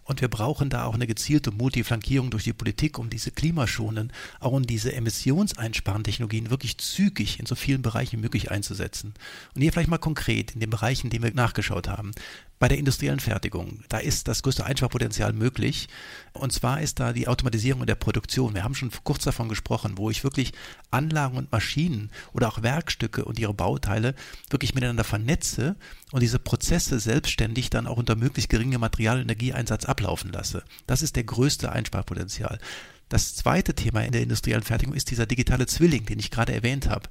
Und 0.05 0.21
wir 0.21 0.29
brauchen 0.29 0.71
da 0.71 0.85
auch 0.85 0.95
eine 0.95 1.09
gezielte 1.09 1.51
Multiflankierung 1.51 2.31
durch 2.31 2.45
die 2.45 2.53
Politik, 2.53 3.01
um 3.01 3.11
diese 3.11 3.33
klimaschonen, 3.33 4.13
auch 4.39 4.53
um 4.53 4.65
diese 4.65 4.93
emissionseinsparenden 4.93 6.05
Technologien 6.05 6.51
wirklich 6.51 6.79
zügig 6.79 7.41
in 7.41 7.47
so 7.47 7.57
vielen 7.57 7.83
Bereichen 7.83 8.19
wie 8.19 8.23
möglich 8.23 8.53
einzusetzen. 8.53 9.15
Und 9.57 9.63
hier 9.63 9.73
vielleicht 9.73 9.91
mal 9.91 9.99
konkret 9.99 10.53
in 10.53 10.61
den 10.61 10.71
Bereichen, 10.71 11.11
die 11.11 11.21
wir 11.21 11.35
nachgeschaut 11.35 11.89
haben. 11.89 12.13
Bei 12.59 12.69
der 12.69 12.79
industriellen 12.79 13.21
Fertigung, 13.21 13.85
da 13.91 13.99
ist 13.99 14.29
das 14.29 14.43
größte 14.43 14.65
Einsparpotenzial 14.65 15.35
möglich. 15.35 15.89
Und 16.33 16.53
zwar 16.53 16.81
ist 16.81 16.99
da 17.01 17.13
die 17.13 17.29
Automatisierung 17.29 17.83
in 17.83 17.87
der 17.87 17.97
Produktion. 17.97 18.55
Wir 18.55 18.65
haben 18.65 18.75
schon 18.75 18.91
kurz 19.05 19.25
davon 19.25 19.51
gesprochen, 19.51 19.99
wo 19.99 20.09
ich 20.09 20.25
wirklich 20.25 20.53
Anlagen 20.91 21.37
und 21.37 21.53
Maschinen 21.53 22.11
oder 22.33 22.49
auch 22.49 22.63
Werkstücke 22.63 23.27
und 23.27 23.39
ihre 23.39 23.53
Bauteile 23.53 24.15
wirklich 24.49 24.75
miteinander 24.75 25.05
vernetze 25.05 25.77
und 26.13 26.21
diese 26.23 26.39
Prozesse 26.39 26.99
selbstständig 26.99 27.69
dann 27.69 27.87
auch 27.87 27.99
unter 27.99 28.17
möglichst 28.17 28.49
geringem 28.49 28.81
Material- 28.81 29.17
und 29.17 29.23
Energieeinsatz 29.25 29.85
ablaufen 29.85 30.33
lasse. 30.33 30.65
Das 30.87 31.03
ist 31.03 31.17
der 31.17 31.25
größte 31.25 31.71
Einsparpotenzial. 31.71 32.59
Das 33.09 33.37
zweite 33.37 33.75
Thema 33.75 34.05
in 34.05 34.13
der 34.13 34.23
industriellen 34.23 34.65
Fertigung 34.65 34.95
ist 34.95 35.11
dieser 35.11 35.27
digitale 35.27 35.67
Zwilling, 35.67 36.07
den 36.07 36.19
ich 36.19 36.31
gerade 36.31 36.53
erwähnt 36.53 36.89
habe. 36.89 37.09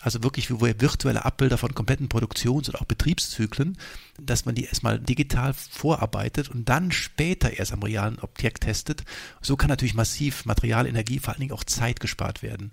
Also 0.00 0.22
wirklich, 0.22 0.50
wo 0.50 0.60
wir 0.60 0.80
virtuelle 0.80 1.24
Abbilder 1.24 1.56
von 1.56 1.74
kompletten 1.74 2.08
Produktions- 2.08 2.68
und 2.68 2.74
auch 2.76 2.84
Betriebszyklen, 2.84 3.78
dass 4.20 4.44
man 4.44 4.54
die 4.54 4.64
erstmal 4.64 4.98
digital 4.98 5.54
vorarbeitet 5.54 6.50
und 6.50 6.68
dann 6.68 6.92
später 6.92 7.52
erst 7.52 7.72
am 7.72 7.82
realen 7.82 8.18
Objekt 8.18 8.64
testet. 8.64 9.04
So 9.40 9.56
kann 9.56 9.68
natürlich 9.68 9.94
massiv 9.94 10.44
Material, 10.44 10.86
Energie, 10.86 11.18
vor 11.18 11.32
allen 11.32 11.40
Dingen 11.40 11.52
auch 11.52 11.64
Zeit 11.64 12.00
gespart 12.00 12.42
werden. 12.42 12.72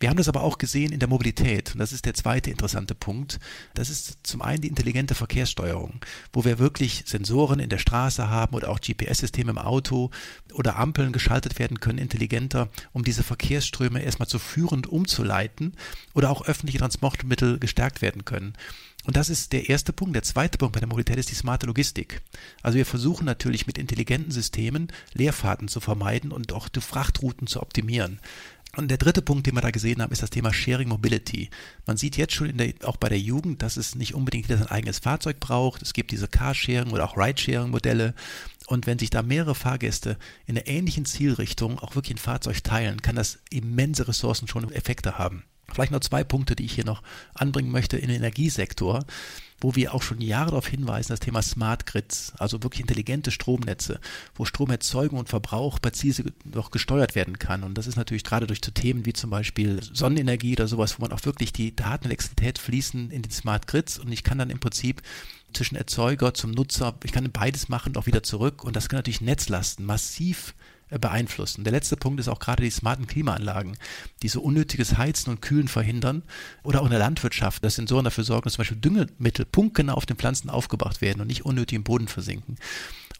Wir 0.00 0.08
haben 0.08 0.16
das 0.16 0.28
aber 0.28 0.42
auch 0.42 0.56
gesehen 0.56 0.92
in 0.92 0.98
der 0.98 1.10
Mobilität. 1.10 1.74
Und 1.74 1.78
das 1.78 1.92
ist 1.92 2.06
der 2.06 2.14
zweite 2.14 2.50
interessante 2.50 2.94
Punkt. 2.94 3.38
Das 3.74 3.90
ist 3.90 4.18
zum 4.22 4.40
einen 4.40 4.62
die 4.62 4.68
intelligente 4.68 5.14
Verkehrssteuerung, 5.14 6.00
wo 6.32 6.46
wir 6.46 6.58
wirklich 6.58 7.04
Sensoren 7.06 7.60
in 7.60 7.68
der 7.68 7.78
Straße 7.78 8.30
haben 8.30 8.56
oder 8.56 8.70
auch 8.70 8.80
GPS-Systeme 8.80 9.50
im 9.50 9.58
Auto 9.58 10.10
oder 10.54 10.76
Ampeln 10.76 11.12
geschaltet 11.12 11.58
werden 11.58 11.80
können, 11.80 11.98
intelligenter, 11.98 12.70
um 12.92 13.04
diese 13.04 13.22
Verkehrsströme 13.22 14.02
erstmal 14.02 14.28
zu 14.28 14.38
führend 14.38 14.86
umzuleiten 14.86 15.74
oder 16.14 16.30
auch 16.30 16.46
öffentliche 16.46 16.78
Transportmittel 16.78 17.58
gestärkt 17.58 18.00
werden 18.00 18.24
können. 18.24 18.54
Und 19.04 19.16
das 19.16 19.30
ist 19.30 19.52
der 19.52 19.68
erste 19.68 19.92
Punkt. 19.92 20.14
Der 20.14 20.22
zweite 20.22 20.58
Punkt 20.58 20.74
bei 20.74 20.80
der 20.80 20.88
Mobilität 20.88 21.18
ist 21.18 21.30
die 21.30 21.34
smarte 21.34 21.66
Logistik. 21.66 22.20
Also 22.62 22.76
wir 22.76 22.84
versuchen 22.84 23.24
natürlich 23.24 23.66
mit 23.66 23.78
intelligenten 23.78 24.30
Systemen 24.30 24.88
Leerfahrten 25.14 25.68
zu 25.68 25.80
vermeiden 25.80 26.32
und 26.32 26.52
auch 26.52 26.68
die 26.68 26.82
Frachtrouten 26.82 27.46
zu 27.46 27.62
optimieren. 27.62 28.20
Und 28.76 28.88
der 28.88 28.98
dritte 28.98 29.20
Punkt, 29.20 29.46
den 29.46 29.54
wir 29.54 29.62
da 29.62 29.70
gesehen 29.70 30.00
haben, 30.00 30.12
ist 30.12 30.22
das 30.22 30.30
Thema 30.30 30.54
Sharing 30.54 30.88
Mobility. 30.88 31.50
Man 31.86 31.96
sieht 31.96 32.16
jetzt 32.16 32.34
schon 32.34 32.56
der, 32.56 32.72
auch 32.84 32.96
bei 32.96 33.08
der 33.08 33.18
Jugend, 33.18 33.62
dass 33.62 33.76
es 33.76 33.96
nicht 33.96 34.14
unbedingt 34.14 34.48
jeder 34.48 34.58
sein 34.58 34.68
eigenes 34.68 35.00
Fahrzeug 35.00 35.40
braucht. 35.40 35.82
Es 35.82 35.92
gibt 35.92 36.12
diese 36.12 36.28
Carsharing 36.28 36.92
oder 36.92 37.04
auch 37.04 37.16
Ridesharing-Modelle. 37.16 38.14
Und 38.68 38.86
wenn 38.86 39.00
sich 39.00 39.10
da 39.10 39.22
mehrere 39.22 39.56
Fahrgäste 39.56 40.16
in 40.46 40.56
einer 40.56 40.68
ähnlichen 40.68 41.04
Zielrichtung 41.04 41.80
auch 41.80 41.96
wirklich 41.96 42.14
ein 42.14 42.18
Fahrzeug 42.18 42.62
teilen, 42.62 43.02
kann 43.02 43.16
das 43.16 43.40
immense 43.50 44.06
Ressourcen 44.06 44.46
schon 44.46 44.70
Effekte 44.72 45.18
haben. 45.18 45.42
Vielleicht 45.72 45.92
noch 45.92 46.00
zwei 46.00 46.22
Punkte, 46.22 46.54
die 46.54 46.64
ich 46.64 46.72
hier 46.72 46.84
noch 46.84 47.02
anbringen 47.34 47.70
möchte 47.70 47.96
in 47.96 48.08
den 48.08 48.18
Energiesektor 48.18 49.04
wo 49.60 49.74
wir 49.74 49.94
auch 49.94 50.02
schon 50.02 50.20
Jahre 50.20 50.50
darauf 50.50 50.66
hinweisen, 50.66 51.12
das 51.12 51.20
Thema 51.20 51.42
Smart 51.42 51.86
Grids, 51.86 52.32
also 52.38 52.62
wirklich 52.62 52.80
intelligente 52.80 53.30
Stromnetze, 53.30 54.00
wo 54.34 54.44
Stromerzeugung 54.44 55.18
und 55.18 55.28
Verbrauch 55.28 55.80
präzise 55.80 56.24
noch 56.44 56.70
gesteuert 56.70 57.14
werden 57.14 57.38
kann. 57.38 57.62
Und 57.62 57.74
das 57.76 57.86
ist 57.86 57.96
natürlich 57.96 58.24
gerade 58.24 58.46
durch 58.46 58.60
so 58.64 58.70
Themen 58.70 59.06
wie 59.06 59.12
zum 59.12 59.30
Beispiel 59.30 59.80
Sonnenenergie 59.82 60.54
oder 60.54 60.68
sowas, 60.68 60.98
wo 60.98 61.02
man 61.02 61.12
auch 61.12 61.24
wirklich 61.24 61.52
die 61.52 61.74
Daten 61.74 62.06
Elektrizität 62.06 62.58
fließen 62.58 63.10
in 63.10 63.22
den 63.22 63.30
Smart 63.30 63.66
Grids 63.66 63.98
und 63.98 64.10
ich 64.12 64.24
kann 64.24 64.38
dann 64.38 64.50
im 64.50 64.60
Prinzip 64.60 65.02
zwischen 65.52 65.76
Erzeuger 65.76 66.34
zum 66.34 66.52
Nutzer, 66.52 66.94
ich 67.04 67.12
kann 67.12 67.30
beides 67.32 67.68
machen, 67.68 67.96
auch 67.96 68.06
wieder 68.06 68.22
zurück 68.22 68.64
und 68.64 68.76
das 68.76 68.88
kann 68.88 68.98
natürlich 68.98 69.20
Netzlasten 69.20 69.84
massiv 69.84 70.54
äh, 70.90 70.98
beeinflussen. 70.98 71.64
Der 71.64 71.72
letzte 71.72 71.96
Punkt 71.96 72.20
ist 72.20 72.28
auch 72.28 72.38
gerade 72.38 72.62
die 72.62 72.70
smarten 72.70 73.06
Klimaanlagen, 73.06 73.76
die 74.22 74.28
so 74.28 74.40
unnötiges 74.40 74.98
Heizen 74.98 75.30
und 75.30 75.40
Kühlen 75.40 75.68
verhindern 75.68 76.22
oder 76.62 76.80
auch 76.80 76.86
in 76.86 76.90
der 76.90 76.98
Landwirtschaft, 76.98 77.64
dass 77.64 77.76
Sensoren 77.76 78.04
dafür 78.04 78.24
sorgen, 78.24 78.44
dass 78.44 78.54
zum 78.54 78.62
Beispiel 78.62 78.78
Düngemittel 78.78 79.44
punktgenau 79.44 79.94
auf 79.94 80.06
den 80.06 80.16
Pflanzen 80.16 80.50
aufgebracht 80.50 81.00
werden 81.00 81.20
und 81.20 81.28
nicht 81.28 81.44
unnötig 81.44 81.76
im 81.76 81.84
Boden 81.84 82.08
versinken. 82.08 82.56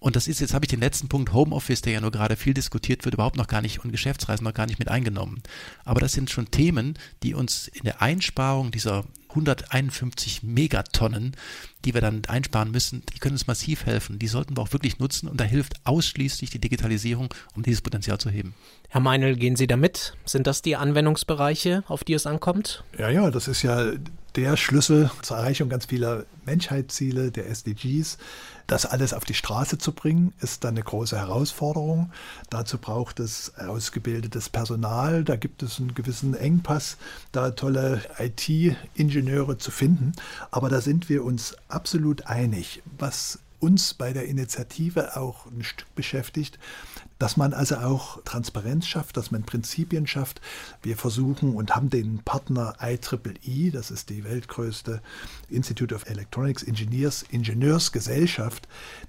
Und 0.01 0.17
das 0.17 0.29
ist, 0.29 0.41
jetzt 0.41 0.55
habe 0.55 0.65
ich 0.65 0.71
den 0.71 0.81
letzten 0.81 1.09
Punkt 1.09 1.33
Homeoffice, 1.33 1.83
der 1.83 1.93
ja 1.93 2.01
nur 2.01 2.11
gerade 2.11 2.35
viel 2.35 2.55
diskutiert 2.55 3.05
wird, 3.05 3.15
überhaupt 3.15 3.37
noch 3.37 3.49
gar 3.49 3.61
nicht 3.61 3.85
und 3.85 3.93
Geschäftsreisen 3.93 4.45
noch 4.45 4.55
gar 4.55 4.67
nicht 4.67 4.79
mit 4.79 4.89
eingenommen. 4.89 5.43
Aber 5.85 6.01
das 6.01 6.13
sind 6.13 6.31
schon 6.31 6.51
Themen, 6.51 6.99
die 7.23 7.35
uns 7.35 7.69
in 7.69 7.85
der 7.85 8.01
Einsparung 8.01 8.71
dieser 8.71 9.05
151 9.31 10.43
Megatonnen, 10.43 11.37
die 11.85 11.95
wir 11.95 12.01
dann 12.01 12.23
einsparen 12.27 12.71
müssen, 12.71 13.03
die 13.13 13.19
können 13.19 13.35
uns 13.35 13.47
massiv 13.47 13.87
helfen. 13.87 14.19
Die 14.19 14.29
sollten 14.29 14.57
wir 14.57 14.63
auch 14.63 14.73
wirklich 14.73 14.99
nutzen 14.99 15.29
und 15.29 15.41
da 15.41 15.45
hilft 15.45 15.75
ausschließlich 15.85 16.51
die 16.51 16.59
Digitalisierung, 16.59 17.33
um 17.55 17.63
dieses 17.63 17.81
Potenzial 17.81 18.19
zu 18.19 18.31
heben. 18.31 18.55
Herr 18.89 19.01
Meinl, 19.01 19.37
gehen 19.37 19.57
Sie 19.57 19.67
damit? 19.67 20.15
Sind 20.25 20.47
das 20.47 20.63
die 20.63 20.77
Anwendungsbereiche, 20.77 21.85
auf 21.87 22.05
die 22.05 22.15
es 22.15 22.27
ankommt? 22.27 22.85
Ja, 22.99 23.09
ja, 23.09 23.31
das 23.31 23.49
ist 23.49 23.63
ja 23.63 23.93
der 24.37 24.57
Schlüssel 24.57 25.11
zur 25.23 25.37
Erreichung 25.37 25.69
ganz 25.69 25.87
vieler 25.87 26.25
Menschheitsziele, 26.45 27.31
der 27.31 27.49
SDGs. 27.49 28.19
Das 28.67 28.87
alles 28.87 29.13
auf 29.13 29.25
die 29.25 29.35
Straße 29.35 29.79
zu 29.79 29.93
bringen, 29.93 30.33
ist 30.41 30.65
dann 30.65 30.75
eine 30.75 30.85
große 30.85 31.19
Herausforderung. 31.19 32.13
Dazu 32.51 32.79
braucht 32.79 33.19
es 33.19 33.53
ausgebildetes 33.57 34.49
Personal. 34.49 35.25
Da 35.25 35.37
gibt 35.37 35.63
es 35.63 35.81
einen 35.81 35.95
gewissen 35.95 36.35
Engpass, 36.35 36.97
da 37.33 37.51
tolle 37.51 38.03
IT-Ingenieure 38.19 39.59
zu 39.59 39.71
finden. 39.71 40.13
Aber 40.51 40.69
da 40.69 40.81
sind 40.81 41.09
wir 41.09 41.25
uns 41.25 41.57
absolut 41.69 42.27
einig. 42.27 42.83
Was 42.99 43.41
uns 43.61 43.95
bei 43.95 44.13
der 44.13 44.27
Initiative 44.27 45.17
auch 45.17 45.47
ein 45.47 45.63
Stück 45.63 45.95
beschäftigt, 45.95 46.59
dass 47.21 47.37
man 47.37 47.53
also 47.53 47.77
auch 47.77 48.21
Transparenz 48.25 48.87
schafft, 48.87 49.17
dass 49.19 49.31
man 49.31 49.43
Prinzipien 49.43 50.07
schafft. 50.07 50.41
Wir 50.83 50.97
versuchen 50.97 51.55
und 51.55 51.77
haben 51.77 51.91
den 51.91 52.21
Partner 52.25 52.75
IEEE, 52.81 53.71
das 53.71 53.91
ist 53.91 54.09
die 54.09 54.25
weltgrößte 54.25 55.03
Institute 55.51 55.95
of 55.95 56.09
Electronics 56.09 56.63
Engineers, 56.63 57.23
Ingenieursgesellschaft, 57.31 58.67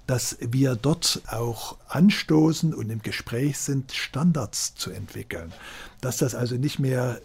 dass 0.07 0.37
wir 0.41 0.75
dort 0.75 1.21
auch 1.27 1.77
anstoßen 1.87 2.73
und 2.73 2.89
im 2.89 3.01
Gespräch 3.01 3.57
sind, 3.57 3.93
Standards 3.93 4.75
zu 4.75 4.91
entwickeln. 4.91 5.53
Dass 6.01 6.17
das 6.17 6.35
also 6.35 6.55
nicht 6.55 6.79
mehr 6.79 7.21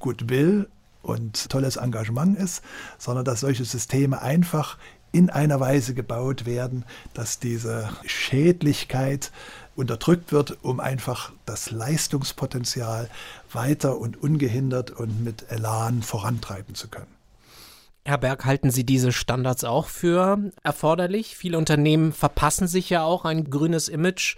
Goodwill 0.00 0.68
und 1.02 1.48
tolles 1.48 1.76
Engagement 1.76 2.38
ist, 2.38 2.62
sondern 2.98 3.24
dass 3.24 3.40
solche 3.40 3.64
Systeme 3.64 4.20
einfach 4.20 4.76
in 5.12 5.30
einer 5.30 5.60
Weise 5.60 5.94
gebaut 5.94 6.46
werden, 6.46 6.84
dass 7.14 7.38
diese 7.38 7.88
Schädlichkeit 8.04 9.32
unterdrückt 9.80 10.30
wird, 10.30 10.58
um 10.62 10.78
einfach 10.78 11.32
das 11.46 11.70
Leistungspotenzial 11.70 13.10
weiter 13.52 13.98
und 13.98 14.22
ungehindert 14.22 14.92
und 14.92 15.24
mit 15.24 15.50
Elan 15.50 16.02
vorantreiben 16.02 16.74
zu 16.74 16.88
können. 16.88 17.06
Herr 18.04 18.18
Berg, 18.18 18.44
halten 18.44 18.70
Sie 18.70 18.84
diese 18.84 19.12
Standards 19.12 19.64
auch 19.64 19.86
für 19.86 20.38
erforderlich? 20.62 21.36
Viele 21.36 21.58
Unternehmen 21.58 22.12
verpassen 22.12 22.66
sich 22.66 22.88
ja 22.90 23.02
auch 23.02 23.24
ein 23.24 23.50
grünes 23.50 23.88
Image 23.88 24.36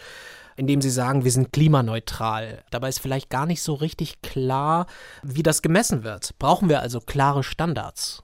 indem 0.57 0.83
sie 0.83 0.91
sagen, 0.91 1.25
wir 1.25 1.31
sind 1.31 1.53
klimaneutral. 1.53 2.63
Dabei 2.71 2.89
ist 2.89 3.01
vielleicht 3.01 3.31
gar 3.31 3.47
nicht 3.47 3.63
so 3.63 3.75
richtig 3.75 4.23
klar, 4.23 4.87
wie 5.23 5.43
das 5.43 5.63
gemessen 5.63 6.05
wird. 6.05 6.39
Brauchen 6.39 6.69
wir 6.69 6.81
also 6.81 7.01
klare 7.01 7.43
Standards? 7.43 8.23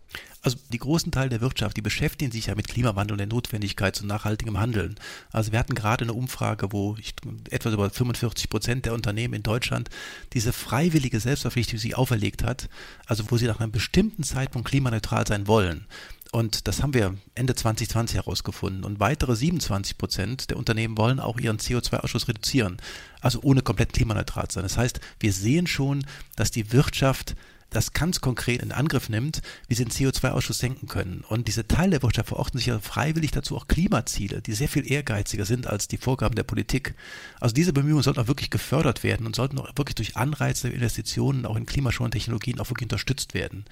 Also 0.48 0.60
die 0.72 0.78
großen 0.78 1.12
Teile 1.12 1.28
der 1.28 1.42
Wirtschaft, 1.42 1.76
die 1.76 1.82
beschäftigen 1.82 2.32
sich 2.32 2.46
ja 2.46 2.54
mit 2.54 2.68
Klimawandel 2.68 3.12
und 3.12 3.18
der 3.18 3.26
Notwendigkeit 3.26 3.94
zu 3.94 4.06
nachhaltigem 4.06 4.58
Handeln. 4.58 4.94
Also 5.30 5.52
wir 5.52 5.58
hatten 5.58 5.74
gerade 5.74 6.04
eine 6.04 6.14
Umfrage, 6.14 6.72
wo 6.72 6.96
ich, 6.98 7.14
etwas 7.50 7.74
über 7.74 7.90
45 7.90 8.48
Prozent 8.48 8.86
der 8.86 8.94
Unternehmen 8.94 9.34
in 9.34 9.42
Deutschland 9.42 9.90
diese 10.32 10.54
freiwillige 10.54 11.20
Selbstverpflichtung 11.20 11.78
sich 11.78 11.98
auferlegt 11.98 12.44
hat, 12.44 12.70
also 13.04 13.24
wo 13.30 13.36
sie 13.36 13.44
nach 13.44 13.60
einem 13.60 13.72
bestimmten 13.72 14.22
Zeitpunkt 14.22 14.68
klimaneutral 14.68 15.26
sein 15.26 15.46
wollen. 15.46 15.84
Und 16.32 16.66
das 16.66 16.82
haben 16.82 16.94
wir 16.94 17.14
Ende 17.34 17.54
2020 17.54 18.16
herausgefunden. 18.16 18.84
Und 18.84 19.00
weitere 19.00 19.36
27 19.36 19.98
Prozent 19.98 20.48
der 20.48 20.56
Unternehmen 20.56 20.96
wollen 20.96 21.20
auch 21.20 21.38
ihren 21.38 21.58
CO2-Ausschuss 21.58 22.26
reduzieren. 22.26 22.78
Also 23.20 23.40
ohne 23.42 23.60
komplett 23.60 23.92
klimaneutral 23.92 24.48
zu 24.48 24.54
sein. 24.54 24.62
Das 24.62 24.78
heißt, 24.78 25.00
wir 25.20 25.34
sehen 25.34 25.66
schon, 25.66 26.06
dass 26.36 26.50
die 26.50 26.72
Wirtschaft 26.72 27.36
das 27.70 27.92
ganz 27.92 28.20
konkret 28.20 28.62
in 28.62 28.72
Angriff 28.72 29.08
nimmt, 29.08 29.42
wie 29.68 29.74
sie 29.74 29.84
den 29.84 29.92
CO2-Ausschuss 29.92 30.58
senken 30.58 30.88
können. 30.88 31.24
Und 31.28 31.48
diese 31.48 31.66
Teile 31.66 31.90
der 31.90 32.02
Wirtschaft 32.02 32.28
verorten 32.28 32.58
sich 32.58 32.66
ja 32.66 32.78
freiwillig 32.78 33.30
dazu 33.30 33.56
auch 33.56 33.68
Klimaziele, 33.68 34.40
die 34.40 34.54
sehr 34.54 34.68
viel 34.68 34.90
ehrgeiziger 34.90 35.44
sind 35.44 35.66
als 35.66 35.88
die 35.88 35.98
Vorgaben 35.98 36.34
der 36.34 36.44
Politik. 36.44 36.94
Also 37.40 37.54
diese 37.54 37.72
Bemühungen 37.72 38.02
sollten 38.02 38.20
auch 38.20 38.28
wirklich 38.28 38.50
gefördert 38.50 39.02
werden 39.02 39.26
und 39.26 39.36
sollten 39.36 39.58
auch 39.58 39.68
wirklich 39.76 39.96
durch 39.96 40.16
Anreize, 40.16 40.68
Investitionen 40.68 41.44
auch 41.44 41.56
in 41.56 41.66
klimaschonende 41.66 42.16
Technologien 42.18 42.60
auch 42.60 42.70
wirklich 42.70 42.86
unterstützt 42.86 43.34
werden. 43.34 43.64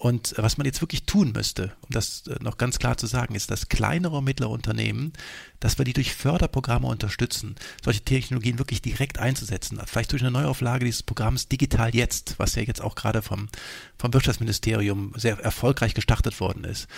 Und 0.00 0.32
was 0.38 0.56
man 0.56 0.64
jetzt 0.64 0.80
wirklich 0.80 1.04
tun 1.04 1.32
müsste, 1.32 1.74
um 1.82 1.90
das 1.90 2.26
äh, 2.26 2.36
noch 2.42 2.56
ganz 2.56 2.78
klar 2.78 2.96
zu 2.96 3.06
sagen, 3.06 3.34
ist, 3.34 3.50
dass 3.50 3.68
kleinere 3.68 4.16
und 4.16 4.24
mittlere 4.24 4.48
Unternehmen, 4.48 5.12
dass 5.60 5.76
wir 5.76 5.84
die 5.84 5.92
durch 5.92 6.14
Förderprogramme 6.14 6.86
unterstützen, 6.86 7.54
solche 7.84 8.00
Technologien 8.00 8.58
wirklich 8.58 8.80
direkt 8.80 9.18
einzusetzen. 9.18 9.78
Vielleicht 9.84 10.12
durch 10.12 10.22
eine 10.22 10.30
Neuauflage 10.30 10.86
dieses 10.86 11.02
Programms 11.02 11.48
Digital 11.48 11.94
Jetzt, 11.94 12.36
was 12.38 12.54
ja 12.54 12.62
jetzt 12.62 12.80
auch 12.80 12.94
gerade 12.94 13.20
vom, 13.20 13.50
vom 13.98 14.14
Wirtschaftsministerium 14.14 15.12
sehr 15.16 15.38
erfolgreich 15.38 15.92
gestartet 15.92 16.40
worden 16.40 16.64
ist. 16.64 16.88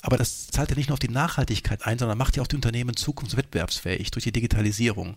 Aber 0.00 0.16
das 0.16 0.46
zahlt 0.46 0.70
ja 0.70 0.76
nicht 0.76 0.88
nur 0.88 0.94
auf 0.94 1.00
die 1.00 1.08
Nachhaltigkeit 1.08 1.84
ein, 1.84 1.98
sondern 1.98 2.18
macht 2.18 2.36
ja 2.36 2.42
auch 2.42 2.46
die 2.46 2.56
Unternehmen 2.56 2.96
zukunftswettbewerbsfähig 2.96 4.10
durch 4.12 4.24
die 4.24 4.32
Digitalisierung. 4.32 5.16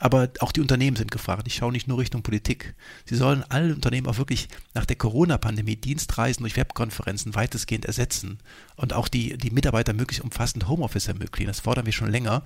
Aber 0.00 0.30
auch 0.40 0.52
die 0.52 0.60
Unternehmen 0.60 0.96
sind 0.96 1.10
gefragt. 1.10 1.46
Ich 1.46 1.54
schaue 1.54 1.72
nicht 1.72 1.86
nur 1.86 1.98
Richtung 1.98 2.22
Politik. 2.22 2.74
Sie 3.04 3.14
sollen 3.14 3.44
alle 3.48 3.72
Unternehmen 3.72 4.08
auch 4.08 4.18
wirklich 4.18 4.48
nach 4.74 4.84
der 4.84 4.96
Corona-Pandemie 4.96 5.76
Dienstreisen 5.76 6.42
durch 6.42 6.56
Webkonferenzen 6.56 7.34
weitestgehend 7.34 7.86
ersetzen 7.86 8.38
und 8.74 8.92
auch 8.92 9.08
die, 9.08 9.38
die 9.38 9.50
Mitarbeiter 9.50 9.92
möglichst 9.92 10.24
umfassend 10.24 10.68
Homeoffice 10.68 11.08
ermöglichen. 11.08 11.46
Das 11.46 11.60
fordern 11.60 11.86
wir 11.86 11.92
schon 11.92 12.10
länger. 12.10 12.42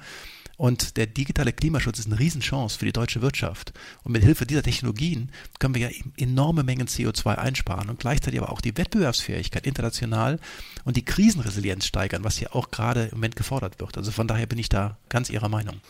Und 0.60 0.98
der 0.98 1.06
digitale 1.06 1.54
Klimaschutz 1.54 2.00
ist 2.00 2.06
eine 2.08 2.18
Riesenchance 2.18 2.78
für 2.78 2.84
die 2.84 2.92
deutsche 2.92 3.22
Wirtschaft. 3.22 3.72
Und 4.04 4.12
mit 4.12 4.22
Hilfe 4.22 4.44
dieser 4.44 4.62
Technologien 4.62 5.32
können 5.58 5.74
wir 5.74 5.88
ja 5.88 5.96
enorme 6.18 6.64
Mengen 6.64 6.86
CO2 6.86 7.36
einsparen 7.36 7.88
und 7.88 7.98
gleichzeitig 7.98 8.42
aber 8.42 8.52
auch 8.52 8.60
die 8.60 8.76
Wettbewerbsfähigkeit 8.76 9.66
international 9.66 10.38
und 10.84 10.98
die 10.98 11.04
Krisenresilienz 11.06 11.86
steigern, 11.86 12.24
was 12.24 12.40
ja 12.40 12.52
auch 12.52 12.70
gerade 12.70 13.04
im 13.04 13.14
Moment 13.14 13.36
gefordert 13.36 13.80
wird. 13.80 13.96
Also 13.96 14.10
von 14.10 14.28
daher 14.28 14.44
bin 14.44 14.58
ich 14.58 14.68
da 14.68 14.98
ganz 15.08 15.30
Ihrer 15.30 15.48
Meinung. 15.48 15.80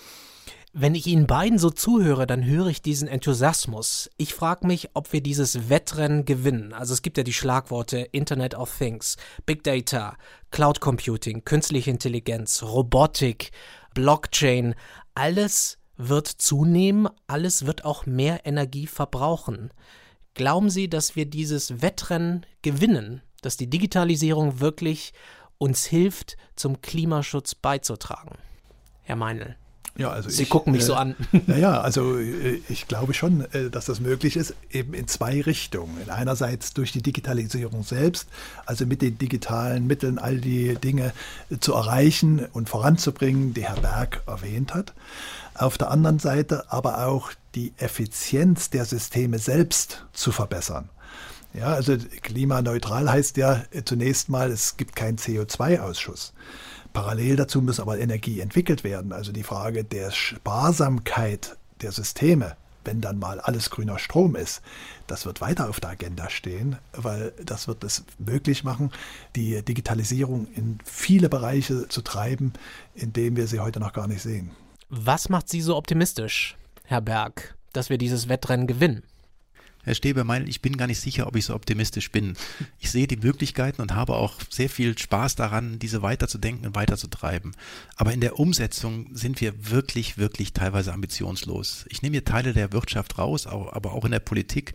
Wenn 0.73 0.95
ich 0.95 1.09
Ihnen 1.09 1.27
beiden 1.27 1.59
so 1.59 1.71
zuhöre, 1.71 2.29
dann 2.29 2.45
höre 2.45 2.69
ich 2.69 2.81
diesen 2.81 3.09
Enthusiasmus. 3.09 4.09
Ich 4.19 4.35
frage 4.35 4.69
mich, 4.69 4.91
ob 4.95 5.13
wir 5.13 5.21
dieses 5.21 5.69
Wettrennen 5.69 6.25
gewinnen. 6.25 6.73
Also 6.75 6.95
es 6.95 7.03
gibt 7.03 7.19
ja 7.19 7.25
die 7.25 7.33
Schlagworte 7.33 7.99
Internet 8.13 8.55
of 8.55 8.73
Things, 8.79 9.17
Big 9.47 9.65
Data, 9.65 10.17
Cloud 10.53 10.81
Computing, 10.81 11.45
künstliche 11.45 11.91
Intelligenz, 11.91 12.63
Robotik, 12.63 13.51
Blockchain. 13.95 14.75
Alles 15.15 15.79
wird 15.97 16.29
zunehmen, 16.29 17.09
alles 17.27 17.67
wird 17.67 17.85
auch 17.85 18.07
mehr 18.07 18.47
Energie 18.47 18.87
verbrauchen. 18.87 19.71
Glauben 20.35 20.71
Sie, 20.71 20.89
dass 20.89 21.17
wir 21.17 21.27
dieses 21.27 21.83
Wettrennen 21.83 22.47
gewinnen, 22.63 23.23
dass 23.43 23.57
die 23.57 23.69
Digitalisierung 23.69 24.61
wirklich 24.61 25.13
uns 25.59 25.85
hilft, 25.85 26.37
zum 26.57 26.81
Klimaschutz 26.81 27.55
beizutragen? 27.55 28.39
Herr 29.03 29.17
Meinl. 29.17 29.57
Ja, 29.97 30.11
also 30.11 30.31
Sie 30.31 30.45
ich, 30.45 30.49
gucken 30.49 30.73
mich 30.73 30.83
äh, 30.83 30.87
so 30.87 30.95
an. 30.95 31.15
Naja, 31.47 31.81
also 31.81 32.19
äh, 32.19 32.61
ich 32.69 32.89
glaube 32.89 33.15
schon, 33.15 33.43
äh, 33.53 33.71
dass 33.71 33.87
das 33.87 34.01
möglich 34.01 34.37
ist, 34.37 34.55
eben 34.71 34.95
in 34.95 35.09
zwei 35.09 35.41
Richtungen. 35.41 36.09
Einerseits 36.09 36.73
durch 36.73 36.93
die 36.93 37.03
Digitalisierung 37.03 37.83
selbst, 37.83 38.29
also 38.67 38.87
mit 38.87 39.03
den 39.03 39.19
digitalen 39.19 39.87
Mitteln 39.87 40.19
all 40.19 40.39
die 40.39 40.75
Dinge 40.77 41.13
zu 41.61 41.75
erreichen 41.75 42.47
und 42.53 42.69
voranzubringen, 42.69 43.53
die 43.53 43.65
Herr 43.65 43.81
Berg 43.81 44.23
erwähnt 44.27 44.75
hat. 44.75 44.95
Auf 45.55 45.77
der 45.77 45.91
anderen 45.91 46.19
Seite 46.19 46.73
aber 46.73 47.07
auch 47.07 47.33
die 47.55 47.73
Effizienz 47.77 48.71
der 48.71 48.85
Systeme 48.85 49.39
selbst 49.39 50.07
zu 50.13 50.33
verbessern. 50.33 50.89
Ja, 51.53 51.75
also 51.75 51.97
klimaneutral 52.23 53.11
heißt 53.11 53.37
ja 53.37 53.65
zunächst 53.85 54.29
mal, 54.29 54.51
es 54.51 54.77
gibt 54.77 54.95
keinen 54.95 55.19
CO2-Ausschuss. 55.19 56.33
Parallel 56.93 57.37
dazu 57.37 57.63
muss 57.63 57.81
aber 57.81 57.99
Energie 57.99 58.41
entwickelt 58.41 58.85
werden. 58.85 59.13
Also 59.13 59.33
die 59.33 59.43
Frage 59.43 59.85
der 59.85 60.11
Sparsamkeit 60.11 61.57
der 61.81 61.93
Systeme, 61.93 62.57
wenn 62.85 63.01
dann 63.01 63.19
mal 63.19 63.41
alles 63.41 63.71
grüner 63.71 63.99
Strom 63.99 64.37
ist, 64.37 64.63
das 65.07 65.27
wird 65.27 65.41
weiter 65.41 65.69
auf 65.69 65.81
der 65.81 65.91
Agenda 65.91 66.31
stehen, 66.31 66.77
weil 66.93 67.33
das 67.45 67.69
wird 67.69 67.85
es 67.85 68.05
möglich 68.19 68.65
machen, 68.65 68.91
die 69.37 69.63
Digitalisierung 69.63 70.47
in 70.55 70.79
viele 70.85 71.29
Bereiche 71.29 71.89
zu 71.89 72.03
treiben, 72.03 72.53
in 72.95 73.13
denen 73.13 73.37
wir 73.37 73.47
sie 73.47 73.61
heute 73.61 73.81
noch 73.81 73.93
gar 73.93 74.07
nicht 74.07 74.23
sehen. 74.23 74.51
Was 74.89 75.29
macht 75.29 75.49
Sie 75.49 75.61
so 75.61 75.77
optimistisch, 75.77 76.57
Herr 76.85 77.01
Berg, 77.01 77.55
dass 77.73 77.91
wir 77.91 77.99
dieses 77.99 78.29
Wettrennen 78.29 78.67
gewinnen? 78.67 79.05
Herr 79.91 79.97
Stäbe 79.97 80.23
meint, 80.23 80.49
ich 80.49 80.63
bin 80.63 80.77
gar 80.77 80.87
nicht 80.87 81.01
sicher, 81.01 81.27
ob 81.27 81.35
ich 81.35 81.47
so 81.47 81.55
optimistisch 81.57 82.13
bin. 82.13 82.37
Ich 82.79 82.93
sehe 82.93 83.09
die 83.09 83.17
Möglichkeiten 83.17 83.83
und 83.83 83.97
habe 83.97 84.15
auch 84.15 84.35
sehr 84.49 84.71
viel 84.71 84.97
Spaß 84.97 85.35
daran, 85.35 85.81
diese 85.81 86.01
weiterzudenken 86.01 86.65
und 86.65 86.77
weiterzutreiben. 86.77 87.57
Aber 87.97 88.13
in 88.13 88.21
der 88.21 88.39
Umsetzung 88.39 89.09
sind 89.13 89.41
wir 89.41 89.69
wirklich, 89.69 90.17
wirklich 90.17 90.53
teilweise 90.53 90.93
ambitionslos. 90.93 91.87
Ich 91.89 92.03
nehme 92.03 92.13
hier 92.13 92.25
Teile 92.25 92.53
der 92.53 92.73
Wirtschaft 92.73 93.19
raus, 93.19 93.49
aber 93.49 93.93
auch 93.93 94.05
in 94.05 94.13
der 94.13 94.21
Politik. 94.21 94.75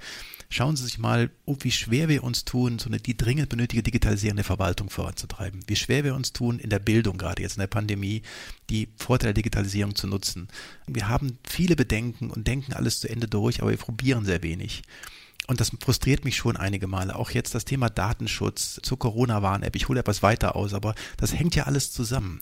Schauen 0.50 0.76
Sie 0.76 0.84
sich 0.84 0.98
mal, 0.98 1.30
wie 1.46 1.72
schwer 1.72 2.08
wir 2.08 2.24
uns 2.24 2.46
tun, 2.46 2.80
so 2.80 2.88
eine 2.88 3.00
die 3.00 3.18
dringend 3.18 3.50
benötigte 3.50 3.84
Digitalisierung 3.84 4.38
der 4.38 4.46
Verwaltung 4.46 4.90
voranzutreiben. 4.90 5.62
Wie 5.68 5.76
schwer 5.76 6.04
wir 6.04 6.16
uns 6.16 6.34
tun, 6.34 6.60
in 6.60 6.70
der 6.70 6.80
Bildung, 6.80 7.18
gerade 7.18 7.42
jetzt 7.42 7.58
in 7.58 7.62
der 7.62 7.68
Pandemie, 7.68 8.22
die 8.70 8.88
Vorteile 8.98 9.34
der 9.34 9.42
Digitalisierung 9.42 9.96
zu 9.96 10.08
nutzen. 10.08 10.48
Wir 10.88 11.08
haben 11.08 11.38
viele 11.48 11.76
Bedenken 11.76 12.30
und 12.30 12.48
denken 12.48 12.74
alles 12.74 13.00
zu 13.00 13.10
Ende 13.10 13.28
durch, 13.28 13.62
aber 13.62 13.72
wir 13.72 13.78
probieren 13.78 14.26
sehr 14.26 14.44
wenig. 14.44 14.84
Und 15.48 15.60
das 15.60 15.72
frustriert 15.80 16.26
mich 16.26 16.38
schon 16.38 16.58
einige 16.58 16.88
Male. 16.88 17.16
Auch 17.16 17.30
jetzt 17.30 17.54
das 17.54 17.66
Thema 17.66 17.90
Datenschutz 17.90 18.80
zur 18.82 18.98
Corona-Warn-App. 18.98 19.76
Ich 19.76 19.88
hole 19.88 20.00
etwas 20.00 20.24
weiter 20.24 20.56
aus, 20.56 20.74
aber 20.74 20.96
das 21.18 21.36
hängt 21.36 21.56
ja 21.56 21.64
alles 21.66 21.92
zusammen. 21.92 22.42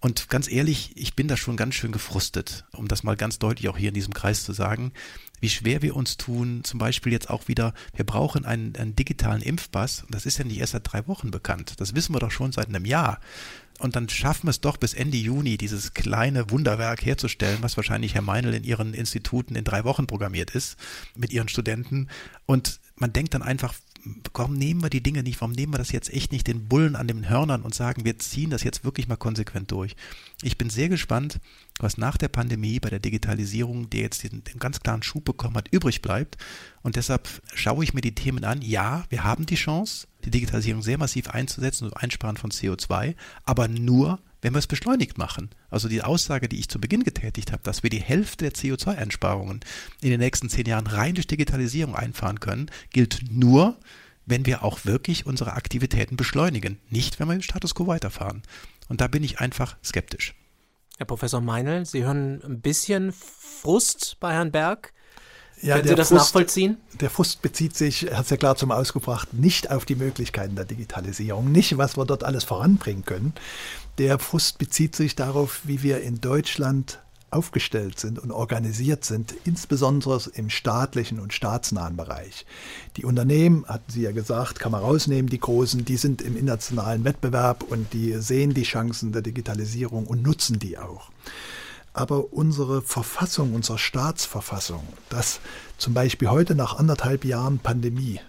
Und 0.00 0.28
ganz 0.28 0.50
ehrlich, 0.50 0.90
ich 0.96 1.14
bin 1.14 1.28
da 1.28 1.36
schon 1.36 1.56
ganz 1.56 1.76
schön 1.76 1.92
gefrustet, 1.92 2.64
um 2.72 2.88
das 2.88 3.04
mal 3.04 3.16
ganz 3.16 3.38
deutlich 3.38 3.68
auch 3.68 3.78
hier 3.78 3.88
in 3.88 3.94
diesem 3.94 4.14
Kreis 4.14 4.42
zu 4.42 4.52
sagen 4.52 4.92
wie 5.40 5.48
schwer 5.48 5.82
wir 5.82 5.96
uns 5.96 6.16
tun, 6.16 6.62
zum 6.64 6.78
Beispiel 6.78 7.12
jetzt 7.12 7.30
auch 7.30 7.48
wieder, 7.48 7.74
wir 7.94 8.04
brauchen 8.04 8.44
einen, 8.44 8.76
einen 8.76 8.94
digitalen 8.94 9.42
Impfpass. 9.42 10.04
Das 10.10 10.26
ist 10.26 10.38
ja 10.38 10.44
nicht 10.44 10.58
erst 10.58 10.72
seit 10.72 10.92
drei 10.92 11.06
Wochen 11.06 11.30
bekannt. 11.30 11.74
Das 11.78 11.94
wissen 11.94 12.14
wir 12.14 12.20
doch 12.20 12.30
schon 12.30 12.52
seit 12.52 12.68
einem 12.68 12.84
Jahr. 12.84 13.20
Und 13.78 13.96
dann 13.96 14.10
schaffen 14.10 14.46
wir 14.46 14.50
es 14.50 14.60
doch 14.60 14.76
bis 14.76 14.92
Ende 14.92 15.16
Juni, 15.16 15.56
dieses 15.56 15.94
kleine 15.94 16.50
Wunderwerk 16.50 17.04
herzustellen, 17.04 17.58
was 17.62 17.78
wahrscheinlich 17.78 18.14
Herr 18.14 18.22
Meinl 18.22 18.52
in 18.52 18.64
ihren 18.64 18.92
Instituten 18.92 19.54
in 19.56 19.64
drei 19.64 19.84
Wochen 19.84 20.06
programmiert 20.06 20.50
ist, 20.50 20.76
mit 21.16 21.32
ihren 21.32 21.48
Studenten. 21.48 22.08
Und 22.44 22.78
man 22.96 23.14
denkt 23.14 23.32
dann 23.32 23.42
einfach, 23.42 23.74
warum 24.34 24.54
nehmen 24.54 24.82
wir 24.82 24.90
die 24.90 25.02
Dinge 25.02 25.22
nicht, 25.22 25.40
warum 25.40 25.52
nehmen 25.52 25.72
wir 25.72 25.78
das 25.78 25.92
jetzt 25.92 26.12
echt 26.12 26.32
nicht 26.32 26.46
den 26.46 26.68
Bullen 26.68 26.96
an 26.96 27.08
den 27.08 27.28
Hörnern 27.28 27.62
und 27.62 27.74
sagen, 27.74 28.04
wir 28.04 28.18
ziehen 28.18 28.50
das 28.50 28.62
jetzt 28.62 28.84
wirklich 28.84 29.08
mal 29.08 29.16
konsequent 29.16 29.70
durch. 29.70 29.96
Ich 30.42 30.58
bin 30.58 30.70
sehr 30.70 30.88
gespannt, 30.88 31.40
was 31.78 31.98
nach 31.98 32.16
der 32.16 32.28
Pandemie 32.28 32.80
bei 32.80 32.90
der 32.90 32.98
Digitalisierung, 32.98 33.90
der 33.90 34.02
jetzt 34.02 34.22
den, 34.22 34.44
den 34.44 34.58
ganz 34.58 34.80
klaren 34.80 35.02
Schub 35.02 35.24
bekommen 35.24 35.56
hat, 35.56 35.68
übrig 35.70 36.02
bleibt. 36.02 36.36
Und 36.82 36.96
deshalb 36.96 37.28
schaue 37.54 37.84
ich 37.84 37.94
mir 37.94 38.00
die 38.00 38.14
Themen 38.14 38.44
an. 38.44 38.62
Ja, 38.62 39.04
wir 39.08 39.24
haben 39.24 39.46
die 39.46 39.56
Chance, 39.56 40.06
die 40.24 40.30
Digitalisierung 40.30 40.82
sehr 40.82 40.98
massiv 40.98 41.28
einzusetzen 41.28 41.84
und 41.84 41.96
Einsparen 41.96 42.36
von 42.36 42.50
CO2, 42.50 43.14
aber 43.44 43.68
nur, 43.68 44.18
wenn 44.42 44.54
wir 44.54 44.58
es 44.58 44.66
beschleunigt 44.66 45.18
machen. 45.18 45.50
Also 45.70 45.88
die 45.88 46.02
Aussage, 46.02 46.48
die 46.48 46.58
ich 46.58 46.68
zu 46.68 46.80
Beginn 46.80 47.04
getätigt 47.04 47.52
habe, 47.52 47.62
dass 47.62 47.82
wir 47.82 47.90
die 47.90 48.00
Hälfte 48.00 48.48
der 48.48 48.52
CO2-Einsparungen 48.52 49.60
in 50.00 50.10
den 50.10 50.20
nächsten 50.20 50.48
zehn 50.48 50.66
Jahren 50.66 50.86
rein 50.86 51.14
durch 51.14 51.26
Digitalisierung 51.26 51.94
einfahren 51.94 52.40
können, 52.40 52.70
gilt 52.90 53.30
nur, 53.30 53.76
wenn 54.26 54.46
wir 54.46 54.64
auch 54.64 54.84
wirklich 54.84 55.26
unsere 55.26 55.54
Aktivitäten 55.54 56.16
beschleunigen, 56.16 56.78
nicht 56.88 57.18
wenn 57.18 57.28
wir 57.28 57.34
den 57.34 57.42
Status 57.42 57.74
quo 57.74 57.86
weiterfahren. 57.86 58.42
Und 58.88 59.00
da 59.00 59.08
bin 59.08 59.22
ich 59.22 59.40
einfach 59.40 59.76
skeptisch. 59.84 60.34
Herr 60.98 61.06
Professor 61.06 61.40
Meinl, 61.40 61.86
Sie 61.86 62.04
hören 62.04 62.42
ein 62.44 62.60
bisschen 62.60 63.12
Frust 63.12 64.18
bei 64.20 64.32
Herrn 64.32 64.52
Berg. 64.52 64.92
Ja, 65.62 65.76
Können 65.76 65.88
Sie 65.88 65.94
das 65.94 66.08
Frust, 66.08 66.20
nachvollziehen? 66.20 66.78
Der 67.00 67.10
Frust 67.10 67.42
bezieht 67.42 67.76
sich, 67.76 68.10
hat 68.12 68.24
es 68.24 68.30
ja 68.30 68.36
klar 68.36 68.56
zum 68.56 68.70
Ausgebracht, 68.72 69.34
nicht 69.34 69.70
auf 69.70 69.84
die 69.84 69.94
Möglichkeiten 69.94 70.56
der 70.56 70.64
Digitalisierung, 70.64 71.52
nicht 71.52 71.76
was 71.76 71.96
wir 71.96 72.06
dort 72.06 72.24
alles 72.24 72.44
voranbringen 72.44 73.04
können. 73.04 73.34
Der 73.98 74.18
Frust 74.18 74.58
bezieht 74.58 74.96
sich 74.96 75.16
darauf, 75.16 75.60
wie 75.64 75.82
wir 75.82 76.00
in 76.00 76.20
Deutschland 76.20 77.00
aufgestellt 77.30 78.00
sind 78.00 78.18
und 78.18 78.32
organisiert 78.32 79.04
sind, 79.04 79.34
insbesondere 79.44 80.20
im 80.34 80.50
staatlichen 80.50 81.20
und 81.20 81.32
staatsnahen 81.32 81.96
Bereich. 81.96 82.44
Die 82.96 83.04
Unternehmen, 83.04 83.64
hatten 83.66 83.90
Sie 83.90 84.02
ja 84.02 84.12
gesagt, 84.12 84.58
kann 84.58 84.72
man 84.72 84.82
rausnehmen, 84.82 85.30
die 85.30 85.38
großen, 85.38 85.84
die 85.84 85.96
sind 85.96 86.22
im 86.22 86.36
internationalen 86.36 87.04
Wettbewerb 87.04 87.62
und 87.62 87.92
die 87.92 88.14
sehen 88.14 88.54
die 88.54 88.64
Chancen 88.64 89.12
der 89.12 89.22
Digitalisierung 89.22 90.06
und 90.06 90.22
nutzen 90.22 90.58
die 90.58 90.78
auch. 90.78 91.10
Aber 91.92 92.32
unsere 92.32 92.82
Verfassung, 92.82 93.54
unsere 93.54 93.78
Staatsverfassung, 93.78 94.86
dass 95.08 95.40
zum 95.76 95.94
Beispiel 95.94 96.30
heute 96.30 96.54
nach 96.54 96.78
anderthalb 96.78 97.24
Jahren 97.24 97.58
Pandemie 97.58 98.20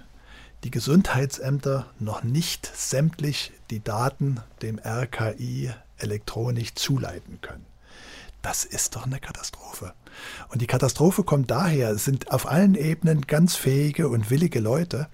die 0.63 0.71
Gesundheitsämter 0.71 1.87
noch 1.99 2.23
nicht 2.23 2.71
sämtlich 2.75 3.51
die 3.69 3.83
Daten 3.83 4.39
dem 4.61 4.79
RKI 4.79 5.71
elektronisch 5.97 6.75
zuleiten 6.75 7.39
können. 7.41 7.65
Das 8.41 8.65
ist 8.65 8.95
doch 8.95 9.05
eine 9.05 9.19
Katastrophe. 9.19 9.93
Und 10.49 10.61
die 10.61 10.67
Katastrophe 10.67 11.23
kommt 11.23 11.51
daher, 11.51 11.91
es 11.91 12.05
sind 12.05 12.31
auf 12.31 12.47
allen 12.47 12.75
Ebenen 12.75 13.21
ganz 13.21 13.55
fähige 13.55 14.09
und 14.09 14.29
willige 14.29 14.59
Leute, 14.59 15.07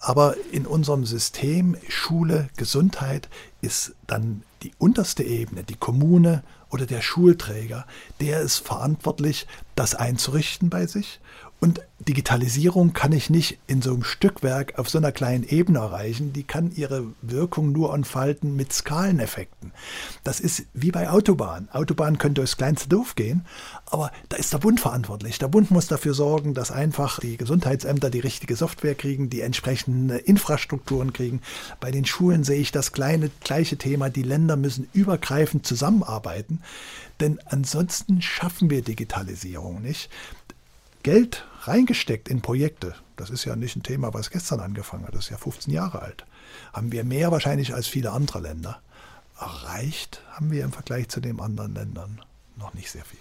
aber 0.00 0.36
in 0.52 0.66
unserem 0.66 1.04
System 1.04 1.76
Schule, 1.88 2.48
Gesundheit 2.56 3.28
ist 3.60 3.94
dann 4.06 4.42
die 4.62 4.72
unterste 4.78 5.22
Ebene, 5.22 5.64
die 5.64 5.76
Kommune 5.76 6.42
oder 6.70 6.86
der 6.86 7.00
Schulträger, 7.00 7.86
der 8.20 8.40
ist 8.40 8.58
verantwortlich, 8.58 9.46
das 9.74 9.94
einzurichten 9.94 10.70
bei 10.70 10.86
sich 10.86 11.20
und 11.60 11.80
Digitalisierung 12.06 12.92
kann 12.92 13.10
ich 13.12 13.28
nicht 13.28 13.58
in 13.66 13.82
so 13.82 13.92
einem 13.92 14.04
Stückwerk 14.04 14.78
auf 14.78 14.88
so 14.88 14.98
einer 14.98 15.10
kleinen 15.10 15.42
Ebene 15.42 15.80
erreichen. 15.80 16.32
Die 16.32 16.44
kann 16.44 16.70
ihre 16.74 17.04
Wirkung 17.20 17.72
nur 17.72 17.92
entfalten 17.92 18.54
mit 18.54 18.72
Skaleneffekten. 18.72 19.72
Das 20.22 20.38
ist 20.38 20.66
wie 20.72 20.92
bei 20.92 21.10
Autobahnen. 21.10 21.68
Autobahnen 21.72 22.18
können 22.18 22.36
durchs 22.36 22.56
kleinste 22.56 22.88
Dorf 22.88 23.16
gehen, 23.16 23.44
aber 23.86 24.12
da 24.28 24.36
ist 24.36 24.52
der 24.52 24.58
Bund 24.58 24.80
verantwortlich. 24.80 25.38
Der 25.40 25.48
Bund 25.48 25.72
muss 25.72 25.88
dafür 25.88 26.14
sorgen, 26.14 26.54
dass 26.54 26.70
einfach 26.70 27.18
die 27.18 27.36
Gesundheitsämter 27.36 28.10
die 28.10 28.20
richtige 28.20 28.54
Software 28.54 28.94
kriegen, 28.94 29.28
die 29.28 29.40
entsprechenden 29.40 30.10
Infrastrukturen 30.20 31.12
kriegen. 31.12 31.42
Bei 31.80 31.90
den 31.90 32.06
Schulen 32.06 32.44
sehe 32.44 32.60
ich 32.60 32.70
das 32.70 32.92
kleine, 32.92 33.30
gleiche 33.42 33.76
Thema. 33.76 34.08
Die 34.08 34.22
Länder 34.22 34.56
müssen 34.56 34.88
übergreifend 34.92 35.66
zusammenarbeiten, 35.66 36.62
denn 37.20 37.40
ansonsten 37.46 38.22
schaffen 38.22 38.70
wir 38.70 38.82
Digitalisierung 38.82 39.82
nicht. 39.82 40.08
Geld 41.08 41.46
reingesteckt 41.62 42.28
in 42.28 42.42
Projekte, 42.42 42.94
das 43.16 43.30
ist 43.30 43.46
ja 43.46 43.56
nicht 43.56 43.74
ein 43.76 43.82
Thema, 43.82 44.12
was 44.12 44.28
gestern 44.28 44.60
angefangen 44.60 45.06
hat, 45.06 45.14
das 45.14 45.24
ist 45.24 45.30
ja 45.30 45.38
15 45.38 45.72
Jahre 45.72 46.02
alt, 46.02 46.26
haben 46.74 46.92
wir 46.92 47.02
mehr 47.02 47.32
wahrscheinlich 47.32 47.72
als 47.72 47.86
viele 47.86 48.12
andere 48.12 48.40
Länder. 48.40 48.82
Erreicht 49.40 50.20
haben 50.32 50.50
wir 50.50 50.62
im 50.64 50.70
Vergleich 50.70 51.08
zu 51.08 51.20
den 51.20 51.40
anderen 51.40 51.74
Ländern 51.74 52.20
noch 52.56 52.74
nicht 52.74 52.90
sehr 52.90 53.06
viel. 53.06 53.18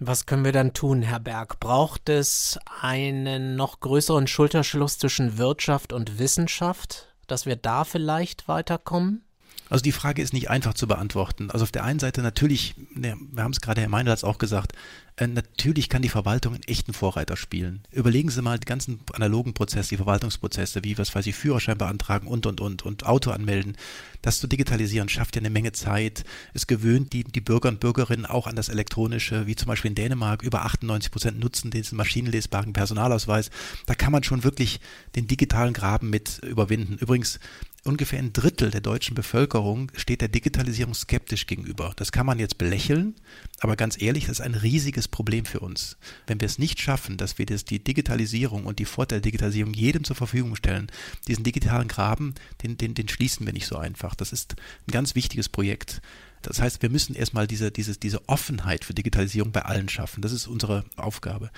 Was 0.00 0.26
können 0.26 0.44
wir 0.44 0.50
dann 0.50 0.72
tun, 0.72 1.02
Herr 1.02 1.20
Berg? 1.20 1.60
Braucht 1.60 2.08
es 2.08 2.58
einen 2.80 3.54
noch 3.54 3.78
größeren 3.78 4.26
Schulterschluss 4.26 4.98
zwischen 4.98 5.38
Wirtschaft 5.38 5.92
und 5.92 6.18
Wissenschaft, 6.18 7.14
dass 7.28 7.46
wir 7.46 7.54
da 7.54 7.84
vielleicht 7.84 8.48
weiterkommen? 8.48 9.22
Also 9.70 9.82
die 9.82 9.92
Frage 9.92 10.20
ist 10.20 10.34
nicht 10.34 10.50
einfach 10.50 10.74
zu 10.74 10.86
beantworten. 10.86 11.50
Also 11.50 11.64
auf 11.64 11.72
der 11.72 11.84
einen 11.84 11.98
Seite 11.98 12.22
natürlich, 12.22 12.74
wir 12.94 13.16
haben 13.38 13.52
es 13.52 13.60
gerade 13.60 13.80
Herr 13.80 13.88
Meinl 13.88 14.14
auch 14.22 14.38
gesagt, 14.38 14.74
äh, 15.16 15.26
natürlich 15.26 15.88
kann 15.88 16.02
die 16.02 16.08
Verwaltung 16.08 16.54
einen 16.54 16.64
echten 16.64 16.92
Vorreiter 16.92 17.36
spielen. 17.36 17.82
Überlegen 17.90 18.30
Sie 18.30 18.42
mal 18.42 18.58
die 18.58 18.66
ganzen 18.66 19.00
analogen 19.12 19.54
Prozesse, 19.54 19.90
die 19.90 19.96
Verwaltungsprozesse, 19.96 20.84
wie, 20.84 20.98
was 20.98 21.14
weiß 21.14 21.26
ich, 21.26 21.34
Führerschein 21.34 21.78
beantragen 21.78 22.26
und, 22.26 22.46
und, 22.46 22.60
und, 22.60 22.82
und 22.84 23.06
Auto 23.06 23.30
anmelden. 23.30 23.76
Das 24.22 24.38
zu 24.38 24.48
digitalisieren 24.48 25.08
schafft 25.08 25.36
ja 25.36 25.40
eine 25.40 25.50
Menge 25.50 25.72
Zeit. 25.72 26.24
Es 26.52 26.66
gewöhnt 26.66 27.12
die, 27.12 27.24
die 27.24 27.40
Bürger 27.40 27.68
und 27.68 27.80
Bürgerinnen 27.80 28.26
auch 28.26 28.46
an 28.46 28.56
das 28.56 28.68
Elektronische, 28.68 29.46
wie 29.46 29.56
zum 29.56 29.68
Beispiel 29.68 29.90
in 29.90 29.94
Dänemark. 29.94 30.42
Über 30.42 30.64
98 30.64 31.10
Prozent 31.10 31.40
nutzen 31.40 31.70
diesen 31.70 31.96
maschinenlesbaren 31.96 32.72
Personalausweis. 32.72 33.50
Da 33.86 33.94
kann 33.94 34.12
man 34.12 34.24
schon 34.24 34.44
wirklich 34.44 34.80
den 35.16 35.26
digitalen 35.26 35.72
Graben 35.72 36.10
mit 36.10 36.40
überwinden. 36.40 36.98
Übrigens, 36.98 37.38
ungefähr 37.84 38.18
ein 38.18 38.32
Drittel 38.32 38.70
der 38.70 38.80
deutschen 38.80 39.14
Bevölkerung 39.14 39.92
steht 39.94 40.20
der 40.20 40.28
Digitalisierung 40.28 40.94
skeptisch 40.94 41.46
gegenüber. 41.46 41.92
Das 41.96 42.12
kann 42.12 42.26
man 42.26 42.38
jetzt 42.38 42.58
belächeln, 42.58 43.14
aber 43.60 43.76
ganz 43.76 44.00
ehrlich, 44.00 44.26
das 44.26 44.38
ist 44.38 44.44
ein 44.44 44.54
riesiges 44.54 45.06
Problem 45.06 45.44
für 45.44 45.60
uns. 45.60 45.96
Wenn 46.26 46.40
wir 46.40 46.46
es 46.46 46.58
nicht 46.58 46.80
schaffen, 46.80 47.16
dass 47.16 47.38
wir 47.38 47.46
das, 47.46 47.64
die 47.64 47.82
Digitalisierung 47.82 48.64
und 48.64 48.78
die 48.78 48.84
Vorteile 48.86 49.20
der 49.20 49.30
Digitalisierung 49.30 49.74
jedem 49.74 50.04
zur 50.04 50.16
Verfügung 50.16 50.56
stellen, 50.56 50.88
diesen 51.28 51.44
digitalen 51.44 51.88
Graben, 51.88 52.34
den, 52.62 52.76
den, 52.76 52.94
den 52.94 53.08
schließen 53.08 53.46
wir 53.46 53.52
nicht 53.52 53.66
so 53.66 53.76
einfach. 53.76 54.14
Das 54.14 54.32
ist 54.32 54.56
ein 54.88 54.92
ganz 54.92 55.14
wichtiges 55.14 55.48
Projekt. 55.48 56.00
Das 56.44 56.60
heißt, 56.60 56.82
wir 56.82 56.90
müssen 56.90 57.14
erstmal 57.14 57.46
diese, 57.46 57.70
diese, 57.70 57.96
diese 57.96 58.28
Offenheit 58.28 58.84
für 58.84 58.94
Digitalisierung 58.94 59.52
bei 59.52 59.62
allen 59.62 59.88
schaffen. 59.88 60.22
Das 60.22 60.32
ist 60.32 60.46
unsere 60.46 60.84
Aufgabe. 60.96 61.50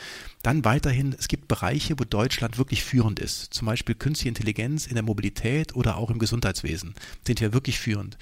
Dann 0.42 0.64
weiterhin, 0.64 1.14
es 1.18 1.28
gibt 1.28 1.48
Bereiche, 1.48 1.98
wo 1.98 2.04
Deutschland 2.04 2.56
wirklich 2.56 2.84
führend 2.84 3.18
ist. 3.20 3.52
Zum 3.52 3.66
Beispiel 3.66 3.94
künstliche 3.94 4.28
Intelligenz 4.28 4.86
in 4.86 4.94
der 4.94 5.02
Mobilität 5.02 5.74
oder 5.74 5.96
auch 5.96 6.10
im 6.10 6.18
Gesundheitswesen 6.18 6.94
sind 7.26 7.40
wir 7.40 7.52
wirklich 7.52 7.78
führend. 7.78 8.16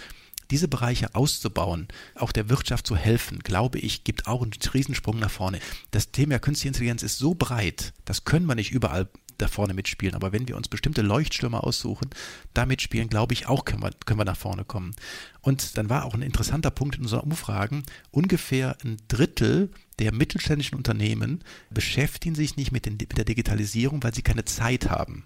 Diese 0.51 0.69
Bereiche 0.69 1.15
auszubauen, 1.15 1.89
auch 2.15 2.31
der 2.31 2.49
Wirtschaft 2.49 2.87
zu 2.87 2.97
helfen, 2.97 3.39
glaube 3.39 3.79
ich, 3.79 4.05
gibt 4.05 4.27
auch 4.27 4.43
einen 4.43 4.53
Riesensprung 4.53 5.19
nach 5.19 5.31
vorne. 5.31 5.59
Das 5.91 6.11
Thema 6.11 6.39
künstliche 6.39 6.69
Intelligenz 6.69 7.03
ist 7.03 7.19
so 7.19 7.35
breit, 7.35 7.95
das 8.05 8.25
können 8.25 8.47
wir 8.47 8.55
nicht 8.55 8.73
überall 8.73 9.09
da 9.45 9.49
vorne 9.49 9.75
mitspielen. 9.75 10.15
Aber 10.15 10.33
wenn 10.33 10.49
wir 10.49 10.57
uns 10.57 10.69
bestimmte 10.69 11.03
Leuchtstürme 11.03 11.63
aussuchen, 11.63 12.11
da 12.55 12.67
mitspielen, 12.67 13.09
glaube 13.09 13.35
ich, 13.35 13.47
auch 13.47 13.65
können 13.65 13.83
wir, 13.83 13.91
können 14.07 14.21
wir 14.21 14.25
nach 14.25 14.37
vorne 14.37 14.65
kommen. 14.65 14.95
Und 15.41 15.77
dann 15.77 15.91
war 15.91 16.05
auch 16.05 16.15
ein 16.15 16.23
interessanter 16.23 16.71
Punkt 16.71 16.97
in 16.97 17.03
unseren 17.03 17.21
Umfragen, 17.21 17.85
ungefähr 18.11 18.77
ein 18.85 18.97
Drittel 19.09 19.71
der 19.99 20.13
mittelständischen 20.13 20.77
Unternehmen 20.77 21.45
beschäftigen 21.71 22.35
sich 22.35 22.57
nicht 22.57 22.73
mit, 22.73 22.87
den, 22.87 22.95
mit 22.95 23.17
der 23.17 23.25
Digitalisierung, 23.25 24.03
weil 24.03 24.15
sie 24.15 24.23
keine 24.23 24.45
Zeit 24.45 24.91
haben. 24.91 25.25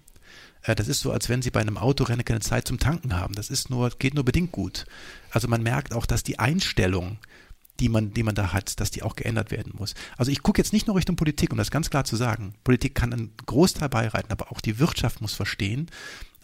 Äh, 0.63 0.75
das 0.75 0.87
ist 0.87 0.99
so, 0.99 1.11
als 1.11 1.29
wenn 1.29 1.41
Sie 1.41 1.51
bei 1.51 1.61
einem 1.61 1.77
Autorennen 1.77 2.25
keine 2.25 2.41
Zeit 2.41 2.67
zum 2.67 2.79
Tanken 2.79 3.15
haben. 3.15 3.33
Das 3.33 3.49
ist 3.49 3.69
nur, 3.69 3.89
geht 3.89 4.13
nur 4.13 4.25
bedingt 4.25 4.51
gut. 4.51 4.85
Also 5.31 5.47
man 5.47 5.63
merkt 5.63 5.93
auch, 5.93 6.05
dass 6.05 6.23
die 6.23 6.39
Einstellung 6.39 7.17
die 7.79 7.89
man, 7.89 8.13
die 8.13 8.23
man 8.23 8.35
da 8.35 8.53
hat, 8.53 8.79
dass 8.79 8.91
die 8.91 9.03
auch 9.03 9.15
geändert 9.15 9.51
werden 9.51 9.73
muss. 9.75 9.93
Also 10.17 10.31
ich 10.31 10.43
gucke 10.43 10.59
jetzt 10.59 10.73
nicht 10.73 10.87
nur 10.87 10.95
Richtung 10.95 11.15
Politik, 11.15 11.51
um 11.51 11.57
das 11.57 11.71
ganz 11.71 11.89
klar 11.89 12.03
zu 12.03 12.15
sagen. 12.15 12.53
Politik 12.63 12.95
kann 12.95 13.13
einen 13.13 13.33
Großteil 13.45 13.89
beireiten, 13.89 14.31
aber 14.31 14.51
auch 14.51 14.61
die 14.61 14.79
Wirtschaft 14.79 15.21
muss 15.21 15.33
verstehen, 15.33 15.89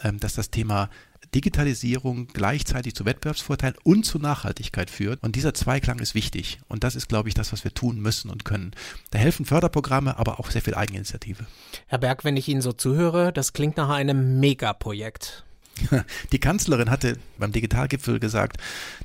ähm, 0.03 0.19
dass 0.19 0.33
das 0.33 0.49
Thema 0.49 0.89
Digitalisierung 1.33 2.27
gleichzeitig 2.27 2.95
zu 2.95 3.05
Wettbewerbsvorteilen 3.05 3.75
und 3.83 4.05
zu 4.05 4.19
Nachhaltigkeit 4.19 4.89
führt. 4.89 5.21
Und 5.23 5.35
dieser 5.35 5.53
Zweiklang 5.53 5.99
ist 5.99 6.15
wichtig. 6.15 6.59
Und 6.67 6.83
das 6.83 6.95
ist, 6.95 7.09
glaube 7.09 7.29
ich, 7.29 7.35
das, 7.35 7.51
was 7.51 7.63
wir 7.63 7.73
tun 7.73 7.99
müssen 7.99 8.29
und 8.29 8.45
können. 8.45 8.71
Da 9.11 9.19
helfen 9.19 9.45
Förderprogramme, 9.45 10.17
aber 10.17 10.39
auch 10.39 10.51
sehr 10.51 10.61
viel 10.61 10.75
Eigeninitiative. 10.75 11.45
Herr 11.87 11.97
Berg, 11.97 12.23
wenn 12.23 12.37
ich 12.37 12.47
Ihnen 12.47 12.61
so 12.61 12.71
zuhöre, 12.71 13.33
das 13.33 13.53
klingt 13.53 13.77
nach 13.77 13.89
einem 13.89 14.39
Megaprojekt. 14.39 15.45
Die 16.31 16.39
Kanzlerin 16.39 16.89
hatte 16.89 17.17
beim 17.37 17.51
Digitalgipfel 17.51 18.19
gesagt, 18.19 18.57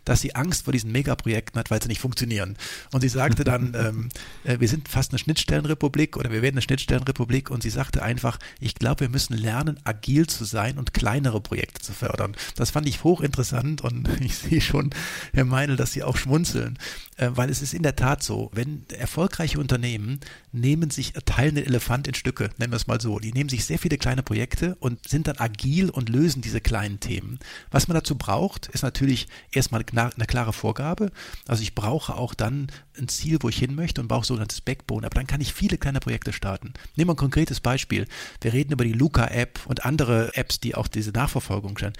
dass 0.04 0.20
sie 0.20 0.34
Angst 0.34 0.64
vor 0.64 0.72
diesen 0.72 0.92
Megaprojekten 0.92 1.58
hat, 1.58 1.70
weil 1.70 1.82
sie 1.82 1.88
nicht 1.88 2.00
funktionieren. 2.00 2.56
Und 2.92 3.00
sie 3.00 3.08
sagte 3.08 3.44
dann, 3.44 3.74
ähm, 3.76 4.08
äh, 4.44 4.60
wir 4.60 4.68
sind 4.68 4.88
fast 4.88 5.12
eine 5.12 5.18
Schnittstellenrepublik 5.18 6.16
oder 6.16 6.30
wir 6.30 6.42
werden 6.42 6.54
eine 6.54 6.62
Schnittstellenrepublik 6.62 7.50
und 7.50 7.62
sie 7.62 7.70
sagte 7.70 8.02
einfach, 8.02 8.38
ich 8.60 8.74
glaube, 8.74 9.00
wir 9.00 9.08
müssen 9.08 9.36
lernen, 9.36 9.78
agil 9.84 10.26
zu 10.26 10.44
sein 10.44 10.78
und 10.78 10.94
kleinere 10.94 11.40
Projekte 11.40 11.80
zu 11.80 11.92
fördern. 11.92 12.36
Das 12.56 12.70
fand 12.70 12.88
ich 12.88 13.04
hochinteressant 13.04 13.82
und 13.82 14.08
ich 14.20 14.36
sehe 14.36 14.60
schon, 14.60 14.90
Herr 15.32 15.44
Meinl, 15.44 15.76
dass 15.76 15.92
Sie 15.92 16.02
auch 16.02 16.16
schmunzeln, 16.16 16.78
äh, 17.16 17.30
weil 17.32 17.50
es 17.50 17.62
ist 17.62 17.74
in 17.74 17.82
der 17.82 17.96
Tat 17.96 18.22
so, 18.22 18.50
wenn 18.54 18.84
erfolgreiche 18.96 19.58
Unternehmen 19.58 20.20
nehmen 20.52 20.90
sich, 20.90 21.12
teilen 21.24 21.54
den 21.56 21.66
Elefant 21.66 22.06
in 22.08 22.14
Stücke, 22.14 22.50
nennen 22.58 22.72
wir 22.72 22.76
es 22.76 22.86
mal 22.86 23.00
so. 23.00 23.18
Die 23.18 23.32
nehmen 23.32 23.48
sich 23.48 23.64
sehr 23.64 23.78
viele 23.78 23.98
kleine 23.98 24.22
Projekte 24.22 24.76
und 24.80 25.08
sind 25.08 25.26
dann 25.26 25.38
agil 25.38 25.90
und 25.90 26.08
lösen 26.08 26.42
diese 26.42 26.59
kleinen 26.60 27.00
Themen. 27.00 27.38
Was 27.70 27.88
man 27.88 27.94
dazu 27.94 28.16
braucht, 28.16 28.68
ist 28.68 28.82
natürlich 28.82 29.28
erstmal 29.52 29.84
eine 29.92 30.26
klare 30.26 30.52
Vorgabe. 30.52 31.10
Also 31.46 31.62
ich 31.62 31.74
brauche 31.74 32.14
auch 32.14 32.34
dann 32.34 32.70
ein 32.98 33.08
Ziel, 33.08 33.38
wo 33.40 33.48
ich 33.48 33.58
hin 33.58 33.74
möchte 33.74 34.00
und 34.00 34.08
brauche 34.08 34.26
sogenanntes 34.26 34.60
Backbone. 34.60 35.06
Aber 35.06 35.14
dann 35.14 35.26
kann 35.26 35.40
ich 35.40 35.52
viele 35.52 35.78
kleine 35.78 36.00
Projekte 36.00 36.32
starten. 36.32 36.72
Nehmen 36.96 37.08
wir 37.08 37.14
ein 37.14 37.16
konkretes 37.16 37.60
Beispiel. 37.60 38.06
Wir 38.40 38.52
reden 38.52 38.72
über 38.72 38.84
die 38.84 38.92
Luca-App 38.92 39.60
und 39.66 39.84
andere 39.84 40.36
Apps, 40.36 40.60
die 40.60 40.74
auch 40.74 40.88
diese 40.88 41.10
Nachverfolgung 41.10 41.76
stellen 41.76 41.94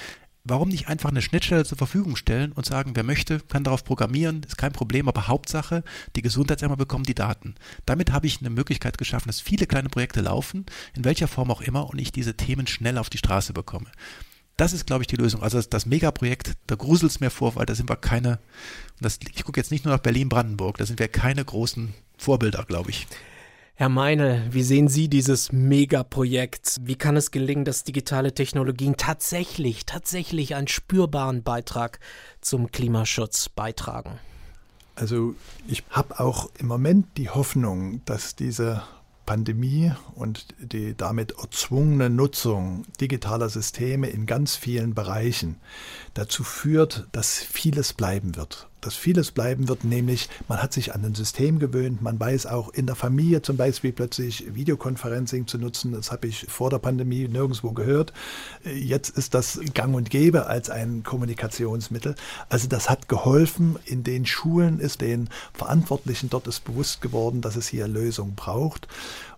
warum 0.44 0.68
nicht 0.68 0.88
einfach 0.88 1.10
eine 1.10 1.22
Schnittstelle 1.22 1.64
zur 1.64 1.78
Verfügung 1.78 2.16
stellen 2.16 2.52
und 2.52 2.66
sagen, 2.66 2.92
wer 2.94 3.04
möchte, 3.04 3.40
kann 3.40 3.64
darauf 3.64 3.84
programmieren, 3.84 4.42
ist 4.42 4.58
kein 4.58 4.72
Problem, 4.72 5.08
aber 5.08 5.28
Hauptsache, 5.28 5.84
die 6.16 6.22
Gesundheitsämter 6.22 6.76
bekommen 6.76 7.04
die 7.04 7.14
Daten. 7.14 7.54
Damit 7.86 8.12
habe 8.12 8.26
ich 8.26 8.40
eine 8.40 8.50
Möglichkeit 8.50 8.98
geschaffen, 8.98 9.28
dass 9.28 9.40
viele 9.40 9.66
kleine 9.66 9.88
Projekte 9.88 10.20
laufen, 10.20 10.66
in 10.94 11.04
welcher 11.04 11.28
Form 11.28 11.50
auch 11.50 11.60
immer, 11.60 11.88
und 11.88 11.98
ich 11.98 12.12
diese 12.12 12.36
Themen 12.36 12.66
schnell 12.66 12.98
auf 12.98 13.10
die 13.10 13.18
Straße 13.18 13.52
bekomme. 13.52 13.90
Das 14.60 14.74
ist, 14.74 14.86
glaube 14.86 15.02
ich, 15.02 15.06
die 15.06 15.16
Lösung. 15.16 15.42
Also 15.42 15.56
das, 15.56 15.70
das 15.70 15.86
Megaprojekt, 15.86 16.52
da 16.66 16.74
gruselt 16.74 17.12
es 17.12 17.20
mir 17.20 17.30
vor, 17.30 17.56
weil 17.56 17.64
da 17.64 17.74
sind 17.74 17.88
wir 17.88 17.96
keine, 17.96 18.40
das, 19.00 19.18
ich 19.34 19.42
gucke 19.42 19.58
jetzt 19.58 19.70
nicht 19.70 19.86
nur 19.86 19.94
nach 19.94 20.02
Berlin-Brandenburg, 20.02 20.76
da 20.76 20.84
sind 20.84 20.98
wir 20.98 21.08
keine 21.08 21.42
großen 21.42 21.94
Vorbilder, 22.18 22.66
glaube 22.68 22.90
ich. 22.90 23.06
Herr 23.74 23.88
Meinl, 23.88 24.46
wie 24.50 24.62
sehen 24.62 24.88
Sie 24.88 25.08
dieses 25.08 25.50
Megaprojekt? 25.50 26.76
Wie 26.82 26.96
kann 26.96 27.16
es 27.16 27.30
gelingen, 27.30 27.64
dass 27.64 27.84
digitale 27.84 28.34
Technologien 28.34 28.98
tatsächlich, 28.98 29.86
tatsächlich 29.86 30.54
einen 30.54 30.68
spürbaren 30.68 31.42
Beitrag 31.42 31.98
zum 32.42 32.70
Klimaschutz 32.70 33.48
beitragen? 33.48 34.18
Also 34.94 35.34
ich 35.68 35.84
habe 35.88 36.20
auch 36.20 36.50
im 36.58 36.66
Moment 36.66 37.06
die 37.16 37.30
Hoffnung, 37.30 38.02
dass 38.04 38.36
diese 38.36 38.82
Pandemie 39.30 39.92
und 40.16 40.46
die 40.58 40.96
damit 40.96 41.34
erzwungene 41.40 42.10
Nutzung 42.10 42.84
digitaler 43.00 43.48
Systeme 43.48 44.08
in 44.08 44.26
ganz 44.26 44.56
vielen 44.56 44.92
Bereichen 44.92 45.60
dazu 46.14 46.42
führt, 46.42 47.06
dass 47.12 47.38
vieles 47.38 47.92
bleiben 47.92 48.34
wird 48.34 48.69
dass 48.80 48.94
vieles 48.94 49.30
bleiben 49.30 49.68
wird, 49.68 49.84
nämlich 49.84 50.28
man 50.48 50.62
hat 50.62 50.72
sich 50.72 50.94
an 50.94 51.04
ein 51.04 51.14
System 51.14 51.58
gewöhnt, 51.58 52.02
man 52.02 52.18
weiß 52.18 52.46
auch 52.46 52.70
in 52.70 52.86
der 52.86 52.96
Familie 52.96 53.42
zum 53.42 53.56
Beispiel 53.56 53.92
plötzlich 53.92 54.54
Videoconferencing 54.54 55.46
zu 55.46 55.58
nutzen, 55.58 55.92
das 55.92 56.12
habe 56.12 56.26
ich 56.26 56.46
vor 56.48 56.70
der 56.70 56.78
Pandemie 56.78 57.28
nirgendwo 57.28 57.72
gehört. 57.72 58.12
Jetzt 58.64 59.10
ist 59.10 59.34
das 59.34 59.60
gang 59.74 59.94
und 59.94 60.10
gäbe 60.10 60.46
als 60.46 60.70
ein 60.70 61.02
Kommunikationsmittel. 61.02 62.14
Also 62.48 62.68
das 62.68 62.90
hat 62.90 63.08
geholfen, 63.08 63.78
in 63.84 64.04
den 64.04 64.26
Schulen 64.26 64.80
ist 64.80 65.00
den 65.00 65.28
Verantwortlichen 65.52 66.30
dort 66.30 66.46
ist 66.46 66.64
bewusst 66.64 67.00
geworden, 67.00 67.40
dass 67.40 67.56
es 67.56 67.68
hier 67.68 67.88
Lösungen 67.88 68.34
braucht. 68.34 68.88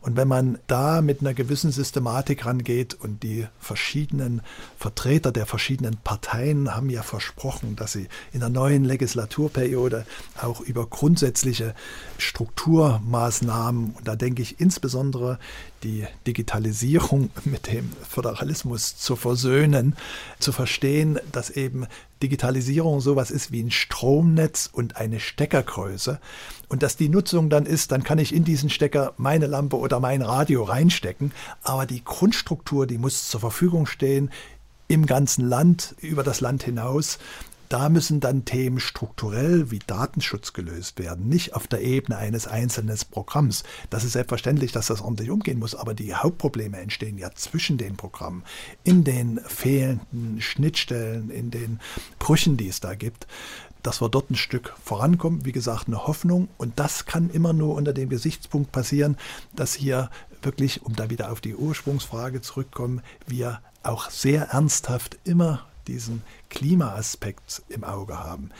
Und 0.02 0.16
wenn 0.16 0.26
man 0.26 0.58
da 0.66 1.00
mit 1.00 1.20
einer 1.20 1.32
gewissen 1.32 1.70
Systematik 1.70 2.44
rangeht 2.44 2.94
und 2.94 3.22
die 3.22 3.46
verschiedenen 3.60 4.42
Vertreter 4.76 5.30
der 5.30 5.46
verschiedenen 5.46 5.96
Parteien 5.96 6.74
haben 6.74 6.90
ja 6.90 7.02
versprochen, 7.02 7.76
dass 7.76 7.92
sie 7.92 8.08
in 8.32 8.40
der 8.40 8.48
neuen 8.48 8.84
Legislaturperiode 8.84 10.04
auch 10.40 10.60
über 10.60 10.86
grundsätzliche 10.86 11.74
Strukturmaßnahmen, 12.18 13.94
und 13.96 14.08
da 14.08 14.16
denke 14.16 14.42
ich 14.42 14.60
insbesondere 14.60 15.38
die 15.82 16.06
Digitalisierung 16.26 17.30
mit 17.44 17.66
dem 17.66 17.92
Föderalismus 18.08 18.96
zu 18.96 19.16
versöhnen, 19.16 19.96
zu 20.38 20.52
verstehen, 20.52 21.18
dass 21.32 21.50
eben 21.50 21.86
Digitalisierung 22.22 23.00
sowas 23.00 23.30
ist 23.30 23.52
wie 23.52 23.62
ein 23.62 23.70
Stromnetz 23.70 24.70
und 24.72 24.96
eine 24.96 25.20
Steckergröße. 25.20 26.20
Und 26.68 26.82
dass 26.82 26.96
die 26.96 27.08
Nutzung 27.08 27.50
dann 27.50 27.66
ist, 27.66 27.92
dann 27.92 28.04
kann 28.04 28.18
ich 28.18 28.34
in 28.34 28.44
diesen 28.44 28.70
Stecker 28.70 29.12
meine 29.16 29.46
Lampe 29.46 29.76
oder 29.76 30.00
mein 30.00 30.22
Radio 30.22 30.62
reinstecken, 30.62 31.32
aber 31.62 31.86
die 31.86 32.04
Grundstruktur, 32.04 32.86
die 32.86 32.98
muss 32.98 33.28
zur 33.28 33.40
Verfügung 33.40 33.86
stehen 33.86 34.30
im 34.88 35.06
ganzen 35.06 35.48
Land, 35.48 35.94
über 36.00 36.22
das 36.22 36.40
Land 36.40 36.62
hinaus 36.62 37.18
da 37.72 37.88
müssen 37.88 38.20
dann 38.20 38.44
Themen 38.44 38.80
strukturell 38.80 39.70
wie 39.70 39.78
Datenschutz 39.78 40.52
gelöst 40.52 40.98
werden, 40.98 41.30
nicht 41.30 41.54
auf 41.54 41.66
der 41.66 41.80
Ebene 41.80 42.18
eines 42.18 42.46
einzelnen 42.46 42.98
Programms. 43.10 43.64
Das 43.88 44.04
ist 44.04 44.12
selbstverständlich, 44.12 44.72
dass 44.72 44.88
das 44.88 45.00
ordentlich 45.00 45.30
umgehen 45.30 45.58
muss, 45.58 45.74
aber 45.74 45.94
die 45.94 46.14
Hauptprobleme 46.14 46.76
entstehen 46.76 47.16
ja 47.16 47.30
zwischen 47.34 47.78
den 47.78 47.96
Programmen, 47.96 48.42
in 48.84 49.04
den 49.04 49.40
fehlenden 49.46 50.42
Schnittstellen, 50.42 51.30
in 51.30 51.50
den 51.50 51.80
Brüchen, 52.18 52.58
die 52.58 52.68
es 52.68 52.80
da 52.80 52.94
gibt 52.94 53.26
dass 53.82 54.00
wir 54.00 54.08
dort 54.08 54.30
ein 54.30 54.36
Stück 54.36 54.74
vorankommen. 54.84 55.44
Wie 55.44 55.50
gesagt, 55.50 55.88
eine 55.88 56.06
Hoffnung. 56.06 56.46
Und 56.56 56.78
das 56.78 57.04
kann 57.04 57.30
immer 57.30 57.52
nur 57.52 57.74
unter 57.74 57.92
dem 57.92 58.10
Gesichtspunkt 58.10 58.70
passieren, 58.70 59.16
dass 59.56 59.74
hier 59.74 60.08
wirklich, 60.40 60.84
um 60.84 60.94
da 60.94 61.10
wieder 61.10 61.32
auf 61.32 61.40
die 61.40 61.56
Ursprungsfrage 61.56 62.42
zurückkommen, 62.42 63.02
wir 63.26 63.60
auch 63.82 64.08
sehr 64.08 64.50
ernsthaft 64.50 65.18
immer 65.24 65.66
diesen 65.88 66.22
Klimaaspekt 66.50 67.62
im 67.68 67.84
Auge 67.84 68.18
haben, 68.18 68.50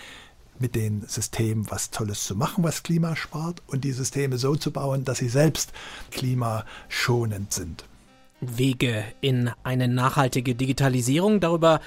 mit 0.58 0.74
den 0.74 1.04
Systemen 1.08 1.70
was 1.70 1.90
Tolles 1.90 2.24
zu 2.24 2.36
machen, 2.36 2.64
was 2.64 2.82
Klima 2.82 3.16
spart 3.16 3.62
und 3.66 3.84
die 3.84 3.92
Systeme 3.92 4.38
so 4.38 4.56
zu 4.56 4.70
bauen, 4.70 5.04
dass 5.04 5.18
sie 5.18 5.28
selbst 5.28 5.72
klimaschonend 6.10 7.52
sind. 7.52 7.84
Wege 8.40 9.04
in 9.20 9.50
eine 9.62 9.88
nachhaltige 9.88 10.54
Digitalisierung. 10.54 11.40
Darüber 11.40 11.80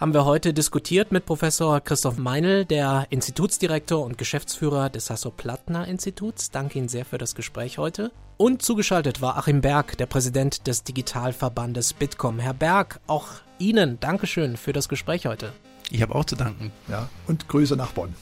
haben 0.00 0.14
wir 0.14 0.24
heute 0.24 0.54
diskutiert 0.54 1.10
mit 1.10 1.26
Professor 1.26 1.80
Christoph 1.80 2.18
Meinl, 2.18 2.64
der 2.64 3.06
Institutsdirektor 3.10 4.04
und 4.04 4.16
Geschäftsführer 4.16 4.90
des 4.90 5.10
Hasso-Plattner-Instituts. 5.10 6.50
Danke 6.50 6.78
Ihnen 6.78 6.88
sehr 6.88 7.04
für 7.04 7.18
das 7.18 7.34
Gespräch 7.34 7.78
heute. 7.78 8.12
Und 8.36 8.62
zugeschaltet 8.62 9.20
war 9.20 9.36
Achim 9.36 9.60
Berg, 9.60 9.98
der 9.98 10.06
Präsident 10.06 10.66
des 10.68 10.84
Digitalverbandes 10.84 11.94
Bitkom. 11.94 12.38
Herr 12.38 12.54
Berg, 12.54 13.00
auch 13.08 13.26
Ihnen 13.58 13.98
Dankeschön 14.00 14.56
für 14.56 14.72
das 14.72 14.88
Gespräch 14.88 15.26
heute. 15.26 15.52
Ich 15.90 16.02
habe 16.02 16.14
auch 16.14 16.24
zu 16.24 16.36
danken. 16.36 16.72
Ja, 16.88 17.08
und 17.26 17.48
Grüße 17.48 17.76
nach 17.76 17.92
Bonn. 17.92 18.14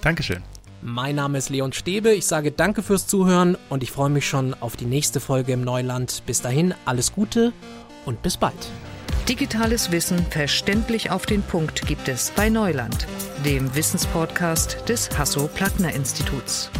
Dankeschön. 0.00 0.42
Mein 0.82 1.14
Name 1.14 1.38
ist 1.38 1.48
Leon 1.48 1.72
Stäbe. 1.72 2.12
Ich 2.12 2.26
sage 2.26 2.50
danke 2.50 2.82
fürs 2.82 3.06
Zuhören 3.06 3.56
und 3.68 3.84
ich 3.84 3.92
freue 3.92 4.10
mich 4.10 4.28
schon 4.28 4.54
auf 4.54 4.76
die 4.76 4.84
nächste 4.84 5.20
Folge 5.20 5.52
im 5.52 5.62
Neuland. 5.62 6.22
Bis 6.26 6.42
dahin 6.42 6.74
alles 6.84 7.12
Gute 7.12 7.52
und 8.04 8.20
bis 8.22 8.36
bald. 8.36 8.68
Digitales 9.28 9.92
Wissen 9.92 10.18
verständlich 10.26 11.12
auf 11.12 11.24
den 11.24 11.42
Punkt 11.42 11.86
gibt 11.86 12.08
es 12.08 12.32
bei 12.34 12.48
Neuland, 12.48 13.06
dem 13.44 13.72
Wissenspodcast 13.76 14.88
des 14.88 15.16
Hasso-Plattner-Instituts. 15.16 16.70